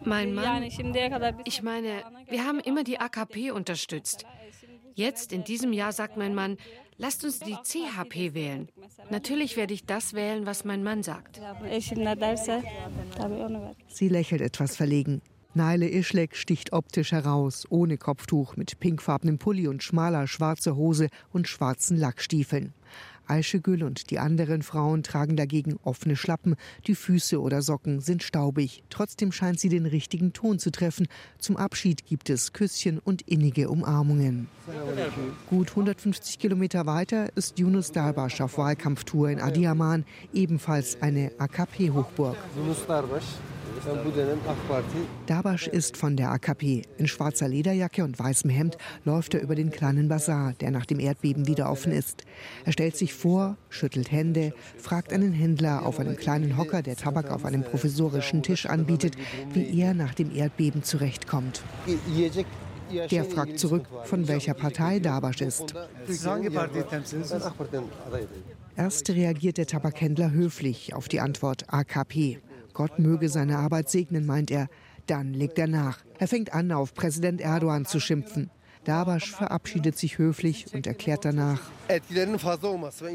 Mein 0.03 0.33
Mann, 0.33 0.63
ich 0.63 1.63
meine, 1.63 2.03
wir 2.29 2.45
haben 2.45 2.59
immer 2.59 2.83
die 2.83 2.99
AKP 2.99 3.51
unterstützt. 3.51 4.25
Jetzt, 4.95 5.33
in 5.33 5.43
diesem 5.43 5.73
Jahr, 5.73 5.91
sagt 5.91 6.15
mein 6.15 6.33
Mann, 6.33 6.57
lasst 6.97 7.25
uns 7.25 7.39
die 7.39 7.55
CHP 7.55 8.33
wählen. 8.33 8.69
Natürlich 9.09 9.57
werde 9.57 9.73
ich 9.73 9.85
das 9.85 10.13
wählen, 10.13 10.45
was 10.45 10.63
mein 10.63 10.83
Mann 10.83 11.03
sagt. 11.03 11.41
Sie 13.87 14.09
lächelt 14.09 14.41
etwas 14.41 14.75
verlegen. 14.75 15.21
Naile 15.53 15.89
Ischlek 15.89 16.35
sticht 16.35 16.73
optisch 16.73 17.11
heraus, 17.11 17.65
ohne 17.69 17.97
Kopftuch, 17.97 18.57
mit 18.57 18.79
pinkfarbenem 18.79 19.37
Pulli 19.37 19.67
und 19.67 19.83
schmaler 19.83 20.27
schwarzer 20.27 20.75
Hose 20.75 21.07
und 21.31 21.47
schwarzen 21.47 21.97
Lackstiefeln. 21.97 22.73
Aischegül 23.27 23.83
und 23.83 24.09
die 24.11 24.19
anderen 24.19 24.61
Frauen 24.61 25.03
tragen 25.03 25.35
dagegen 25.35 25.77
offene 25.83 26.15
Schlappen, 26.15 26.55
die 26.87 26.95
Füße 26.95 27.41
oder 27.41 27.61
Socken 27.61 27.99
sind 27.99 28.23
staubig. 28.23 28.83
Trotzdem 28.89 29.31
scheint 29.31 29.59
sie 29.59 29.69
den 29.69 29.85
richtigen 29.85 30.33
Ton 30.33 30.59
zu 30.59 30.71
treffen. 30.71 31.07
Zum 31.39 31.57
Abschied 31.57 32.05
gibt 32.05 32.29
es 32.29 32.53
Küsschen 32.53 32.99
und 32.99 33.21
innige 33.23 33.69
Umarmungen. 33.69 34.47
Gut 35.49 35.69
150 35.71 36.39
Kilometer 36.39 36.85
weiter 36.85 37.29
ist 37.35 37.59
Yunus 37.59 37.91
Darbash 37.91 38.41
auf 38.41 38.57
Wahlkampftour 38.57 39.29
in 39.29 39.39
Adiyaman, 39.39 40.05
ebenfalls 40.33 41.01
eine 41.01 41.31
AKP-Hochburg. 41.37 42.37
Dabasch 45.25 45.67
ist 45.67 45.97
von 45.97 46.15
der 46.15 46.31
AKP. 46.31 46.83
In 46.97 47.07
schwarzer 47.07 47.47
Lederjacke 47.47 48.03
und 48.03 48.17
weißem 48.17 48.49
Hemd 48.49 48.77
läuft 49.03 49.33
er 49.33 49.41
über 49.41 49.55
den 49.55 49.71
kleinen 49.71 50.07
Bazar, 50.07 50.53
der 50.53 50.71
nach 50.71 50.85
dem 50.85 50.99
Erdbeben 50.99 51.47
wieder 51.47 51.69
offen 51.69 51.91
ist. 51.91 52.23
Er 52.63 52.71
stellt 52.71 52.95
sich 52.95 53.13
vor, 53.13 53.57
schüttelt 53.69 54.11
Hände, 54.11 54.53
fragt 54.77 55.11
einen 55.11 55.33
Händler 55.33 55.85
auf 55.85 55.99
einem 55.99 56.15
kleinen 56.15 56.57
Hocker, 56.57 56.81
der 56.81 56.95
Tabak 56.95 57.31
auf 57.31 57.45
einem 57.45 57.63
provisorischen 57.63 58.43
Tisch 58.43 58.65
anbietet, 58.65 59.15
wie 59.53 59.79
er 59.79 59.93
nach 59.93 60.13
dem 60.13 60.33
Erdbeben 60.35 60.83
zurechtkommt. 60.83 61.63
Der 63.11 63.25
fragt 63.25 63.59
zurück, 63.59 63.87
von 64.03 64.27
welcher 64.27 64.53
Partei 64.53 64.99
Dabasch 64.99 65.41
ist. 65.41 65.73
Erst 68.77 69.09
reagiert 69.09 69.57
der 69.57 69.67
Tabakhändler 69.67 70.31
höflich 70.31 70.93
auf 70.93 71.07
die 71.07 71.19
Antwort 71.19 71.65
AKP. 71.67 72.39
Gott 72.75 72.99
möge 72.99 73.29
seine 73.29 73.57
Arbeit 73.57 73.89
segnen, 73.89 74.27
meint 74.27 74.51
er. 74.51 74.67
Dann 75.07 75.33
legt 75.33 75.57
er 75.57 75.67
nach. 75.67 75.99
Er 76.19 76.27
fängt 76.27 76.53
an, 76.53 76.71
auf 76.71 76.93
Präsident 76.93 77.41
Erdogan 77.41 77.85
zu 77.85 77.99
schimpfen. 77.99 78.51
Dabasch 78.83 79.31
verabschiedet 79.31 79.97
sich 79.97 80.19
höflich 80.19 80.67
und 80.73 80.85
erklärt 80.85 81.25
danach. 81.25 81.59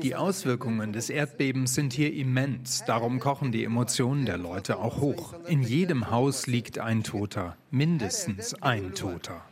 Die 0.03 0.16
Auswirkungen 0.16 0.92
des 0.92 1.11
Erdbebens 1.11 1.75
sind 1.75 1.92
hier 1.92 2.12
immens. 2.12 2.83
Darum 2.87 3.20
kochen 3.20 3.53
die 3.53 3.64
Emotionen 3.64 4.27
der 4.27 4.37
Leute 4.37 4.79
auch 4.79 5.01
hoch. 5.01 5.35
In 5.46 5.62
jedem 5.62 6.11
Haus 6.11 6.49
liegt 6.49 6.79
ein 6.81 7.05
Toter. 7.05 7.57
Mindestens 7.70 8.55
ein 8.62 8.94
Toter. 8.94 9.42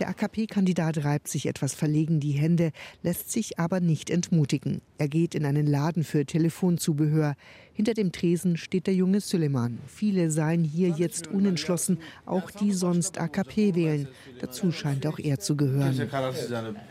Der 0.00 0.08
AKP-Kandidat 0.08 1.04
reibt 1.04 1.28
sich 1.28 1.46
etwas 1.46 1.72
verlegen 1.72 2.18
die 2.18 2.32
Hände, 2.32 2.72
lässt 3.02 3.30
sich 3.30 3.60
aber 3.60 3.78
nicht 3.78 4.10
entmutigen. 4.10 4.80
Er 4.98 5.06
geht 5.06 5.36
in 5.36 5.44
einen 5.44 5.66
Laden 5.66 6.02
für 6.02 6.26
Telefonzubehör. 6.26 7.36
Hinter 7.72 7.94
dem 7.94 8.10
Tresen 8.10 8.56
steht 8.56 8.88
der 8.88 8.94
junge 8.94 9.20
Süleyman. 9.20 9.78
Viele 9.86 10.32
seien 10.32 10.64
hier 10.64 10.88
jetzt 10.88 11.28
unentschlossen, 11.28 11.98
auch 12.26 12.50
die 12.50 12.72
sonst 12.72 13.18
AKP 13.18 13.76
wählen. 13.76 14.08
Dazu 14.40 14.72
scheint 14.72 15.06
auch 15.06 15.18
er 15.18 15.38
zu 15.38 15.56
gehören. 15.56 16.08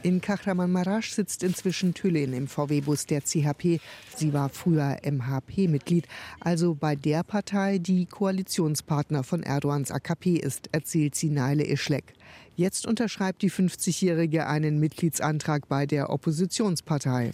In 0.04 0.22
Kahramanmaraş 0.22 1.14
sitzt 1.14 1.44
inzwischen 1.44 1.94
Tülin 1.94 2.34
im 2.34 2.48
VW-Bus 2.48 3.06
der 3.06 3.22
CHP. 3.22 3.80
Sie 4.16 4.34
war 4.34 4.48
früher 4.50 4.98
MHP-Mitglied, 5.04 6.08
also 6.40 6.76
bei 6.76 6.96
der 6.96 7.24
Partei, 7.24 7.80
die 7.80 8.06
Koalitionspartner 8.06 9.24
von 9.24 9.44
Erdogans 9.44 9.92
AKP 9.92 10.36
ist, 10.36 10.70
erzählt 10.72 11.16
sie 11.16 11.30
Naile 11.30 11.66
Ischlek. 11.66 12.14
Jetzt 12.56 12.86
unterschreibt 12.86 13.42
die 13.42 13.52
50-Jährige 13.52 14.48
einen 14.48 14.80
Mitgliedsantrag 14.80 15.68
bei 15.68 15.86
der 15.86 16.10
Oppositionspartei. 16.12 17.32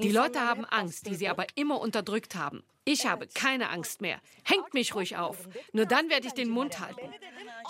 Die 0.00 0.12
Leute 0.12 0.40
haben 0.40 0.64
Angst, 0.66 1.06
die 1.06 1.14
sie 1.14 1.28
aber 1.28 1.46
immer 1.54 1.80
unterdrückt 1.80 2.34
haben. 2.34 2.62
Ich 2.84 3.06
habe 3.06 3.28
keine 3.32 3.70
Angst 3.70 4.00
mehr. 4.00 4.18
Hängt 4.42 4.74
mich 4.74 4.94
ruhig 4.94 5.16
auf. 5.16 5.48
Nur 5.72 5.86
dann 5.86 6.10
werde 6.10 6.26
ich 6.26 6.32
den 6.32 6.50
Mund 6.50 6.80
halten. 6.80 7.08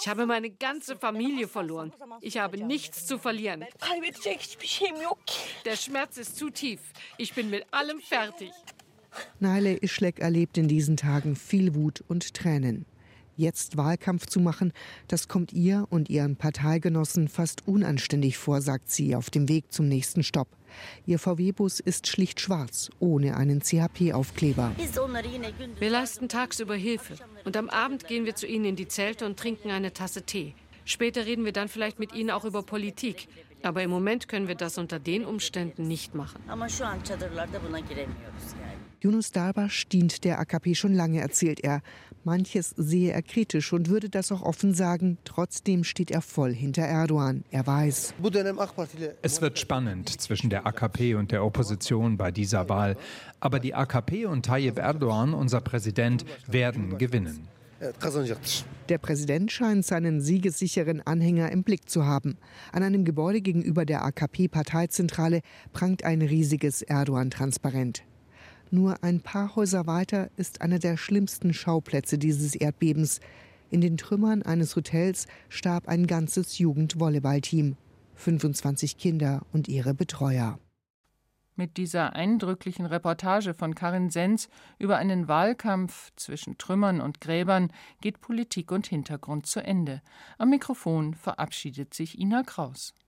Ich 0.01 0.09
habe 0.09 0.27
meine 0.27 0.51
ganze 0.51 0.97
Familie 0.97 1.49
verloren. 1.49 1.93
Ich 2.23 2.39
habe 2.39 2.57
nichts 2.57 3.07
zu 3.07 3.19
verlieren. 3.19 3.65
Der 5.65 5.77
Schmerz 5.77 6.17
ist 6.17 6.37
zu 6.37 6.51
tief. 6.51 6.81
Ich 7.19 7.35
bin 7.35 7.51
mit 7.51 7.67
allem 7.73 8.01
fertig. 8.01 8.51
Naile 9.39 9.77
Ischlek 9.77 10.19
erlebt 10.19 10.57
in 10.57 10.67
diesen 10.67 10.97
Tagen 10.97 11.37
viel 11.37 11.75
Wut 11.75 12.03
und 12.09 12.33
Tränen. 12.33 12.87
Jetzt 13.37 13.77
Wahlkampf 13.77 14.27
zu 14.27 14.41
machen, 14.41 14.73
das 15.09 15.29
kommt 15.29 15.53
ihr 15.53 15.87
und 15.91 16.11
ihren 16.11 16.37
Parteigenossen 16.37 17.29
fast 17.29 17.67
unanständig 17.67 18.37
vor, 18.37 18.61
sagt 18.61 18.91
sie 18.91 19.17
auf 19.17 19.31
dem 19.31 19.49
Weg 19.49 19.73
zum 19.73 19.89
nächsten 19.89 20.23
Stopp. 20.23 20.49
Ihr 21.07 21.19
VW-Bus 21.19 21.81
ist 21.81 22.07
schlicht 22.07 22.41
schwarz, 22.41 22.91
ohne 22.99 23.37
einen 23.37 23.61
CHP-Aufkleber. 23.61 24.73
Wir 25.79 25.91
leisten 25.91 26.29
tagsüber 26.29 26.75
Hilfe 26.75 27.15
und 27.45 27.57
am 27.57 27.69
Abend 27.69 28.07
gehen 28.07 28.25
wir 28.25 28.35
zu 28.35 28.47
ihnen 28.47 28.65
in 28.65 28.77
die 28.77 28.89
Zelte 28.89 29.27
und 29.27 29.39
trinken 29.39 29.71
eine 29.71 29.93
Tasse 29.93 30.23
Tee. 30.23 30.55
Später 30.85 31.27
reden 31.27 31.45
wir 31.45 31.53
dann 31.53 31.69
vielleicht 31.69 31.99
mit 31.99 32.15
ihnen 32.15 32.31
auch 32.31 32.45
über 32.45 32.63
Politik. 32.63 33.29
Aber 33.63 33.83
im 33.83 33.91
Moment 33.91 34.29
können 34.29 34.49
wir 34.49 34.57
das 34.57 34.77
unter 34.77 34.99
den 34.99 35.25
Umständen 35.25 35.87
nicht 35.87 36.15
machen. 36.15 36.41
Yunus 39.03 39.33
Darbash 39.33 39.89
dient 39.89 40.23
der 40.23 40.39
AKP 40.39 40.77
schon 40.77 40.95
lange, 40.95 41.21
erzählt 41.21 41.59
er. 41.65 41.83
Manches 42.23 42.73
sehe 42.77 43.11
er 43.11 43.23
kritisch 43.23 43.73
und 43.73 43.89
würde 43.89 44.09
das 44.09 44.31
auch 44.31 44.43
offen 44.43 44.75
sagen. 44.75 45.19
Trotzdem 45.25 45.83
steht 45.83 46.13
er 46.13 46.23
voll 46.23 46.55
hinter 46.55 46.83
Erdogan. 46.83 47.43
Er 47.51 47.67
weiß. 47.67 48.15
Es 49.23 49.41
wird 49.41 49.59
spannend 49.59 50.09
zwischen 50.21 50.51
der 50.51 50.67
AKP 50.67 51.17
und 51.17 51.33
der 51.33 51.45
Opposition 51.45 52.17
bei 52.17 52.31
dieser 52.31 52.69
Wahl. 52.69 52.97
Aber 53.41 53.59
die 53.59 53.75
AKP 53.75 54.27
und 54.27 54.47
Tayyip 54.47 54.79
Erdogan, 54.79 55.35
unser 55.35 55.61
Präsident, 55.61 56.25
werden 56.47 56.97
gewinnen. 56.97 57.49
Der 58.89 58.99
Präsident 58.99 59.51
scheint 59.51 59.85
seinen 59.85 60.21
siegessicheren 60.21 61.05
Anhänger 61.05 61.51
im 61.51 61.65
Blick 61.65 61.91
zu 61.91 62.07
haben. 62.07 62.39
An 62.71 62.85
einem 62.85 63.05
Gebäude 63.05 63.41
gegenüber 63.41 63.85
der 63.85 64.05
AKP-Parteizentrale 64.05 65.41
prangt 65.73 66.05
ein 66.05 66.23
riesiges 66.23 66.83
Erdogan-Transparent. 66.83 68.05
Nur 68.75 69.05
ein 69.05 69.21
paar 69.21 69.55
Häuser 69.55 69.87
weiter 69.87 70.31
ist 70.39 70.63
einer 70.63 70.79
der 70.79 70.97
schlimmsten 70.97 71.53
Schauplätze 71.53 72.17
dieses 72.17 72.55
Erdbebens. 72.55 73.21
In 73.71 73.83
den 73.83 73.99
Trümmern 73.99 74.43
eines 74.43 74.77
Hotels 74.77 75.27
starb 75.51 75.89
ein 75.89 76.07
ganzes 76.07 76.57
Jugendvolleyballteam. 76.57 77.77
25 78.15 78.97
Kinder 78.97 79.43
und 79.53 79.69
ihre 79.69 79.93
Betreuer. 79.93 80.59
Mit 81.55 81.77
dieser 81.77 82.15
eindrücklichen 82.17 82.87
Reportage 82.87 83.53
von 83.53 83.75
Karin 83.75 84.09
Sens 84.09 84.49
über 84.79 84.97
einen 84.97 85.29
Wahlkampf 85.29 86.11
zwischen 86.17 86.57
Trümmern 86.57 87.03
und 87.03 87.21
Gräbern 87.21 87.71
geht 88.01 88.23
Politik 88.23 88.73
und 88.73 88.87
Hintergrund 88.87 89.45
zu 89.45 89.61
Ende. 89.61 90.01
Am 90.39 90.49
Mikrofon 90.49 91.13
verabschiedet 91.13 91.93
sich 91.93 92.19
Ina 92.19 92.43
Kraus. 92.43 92.95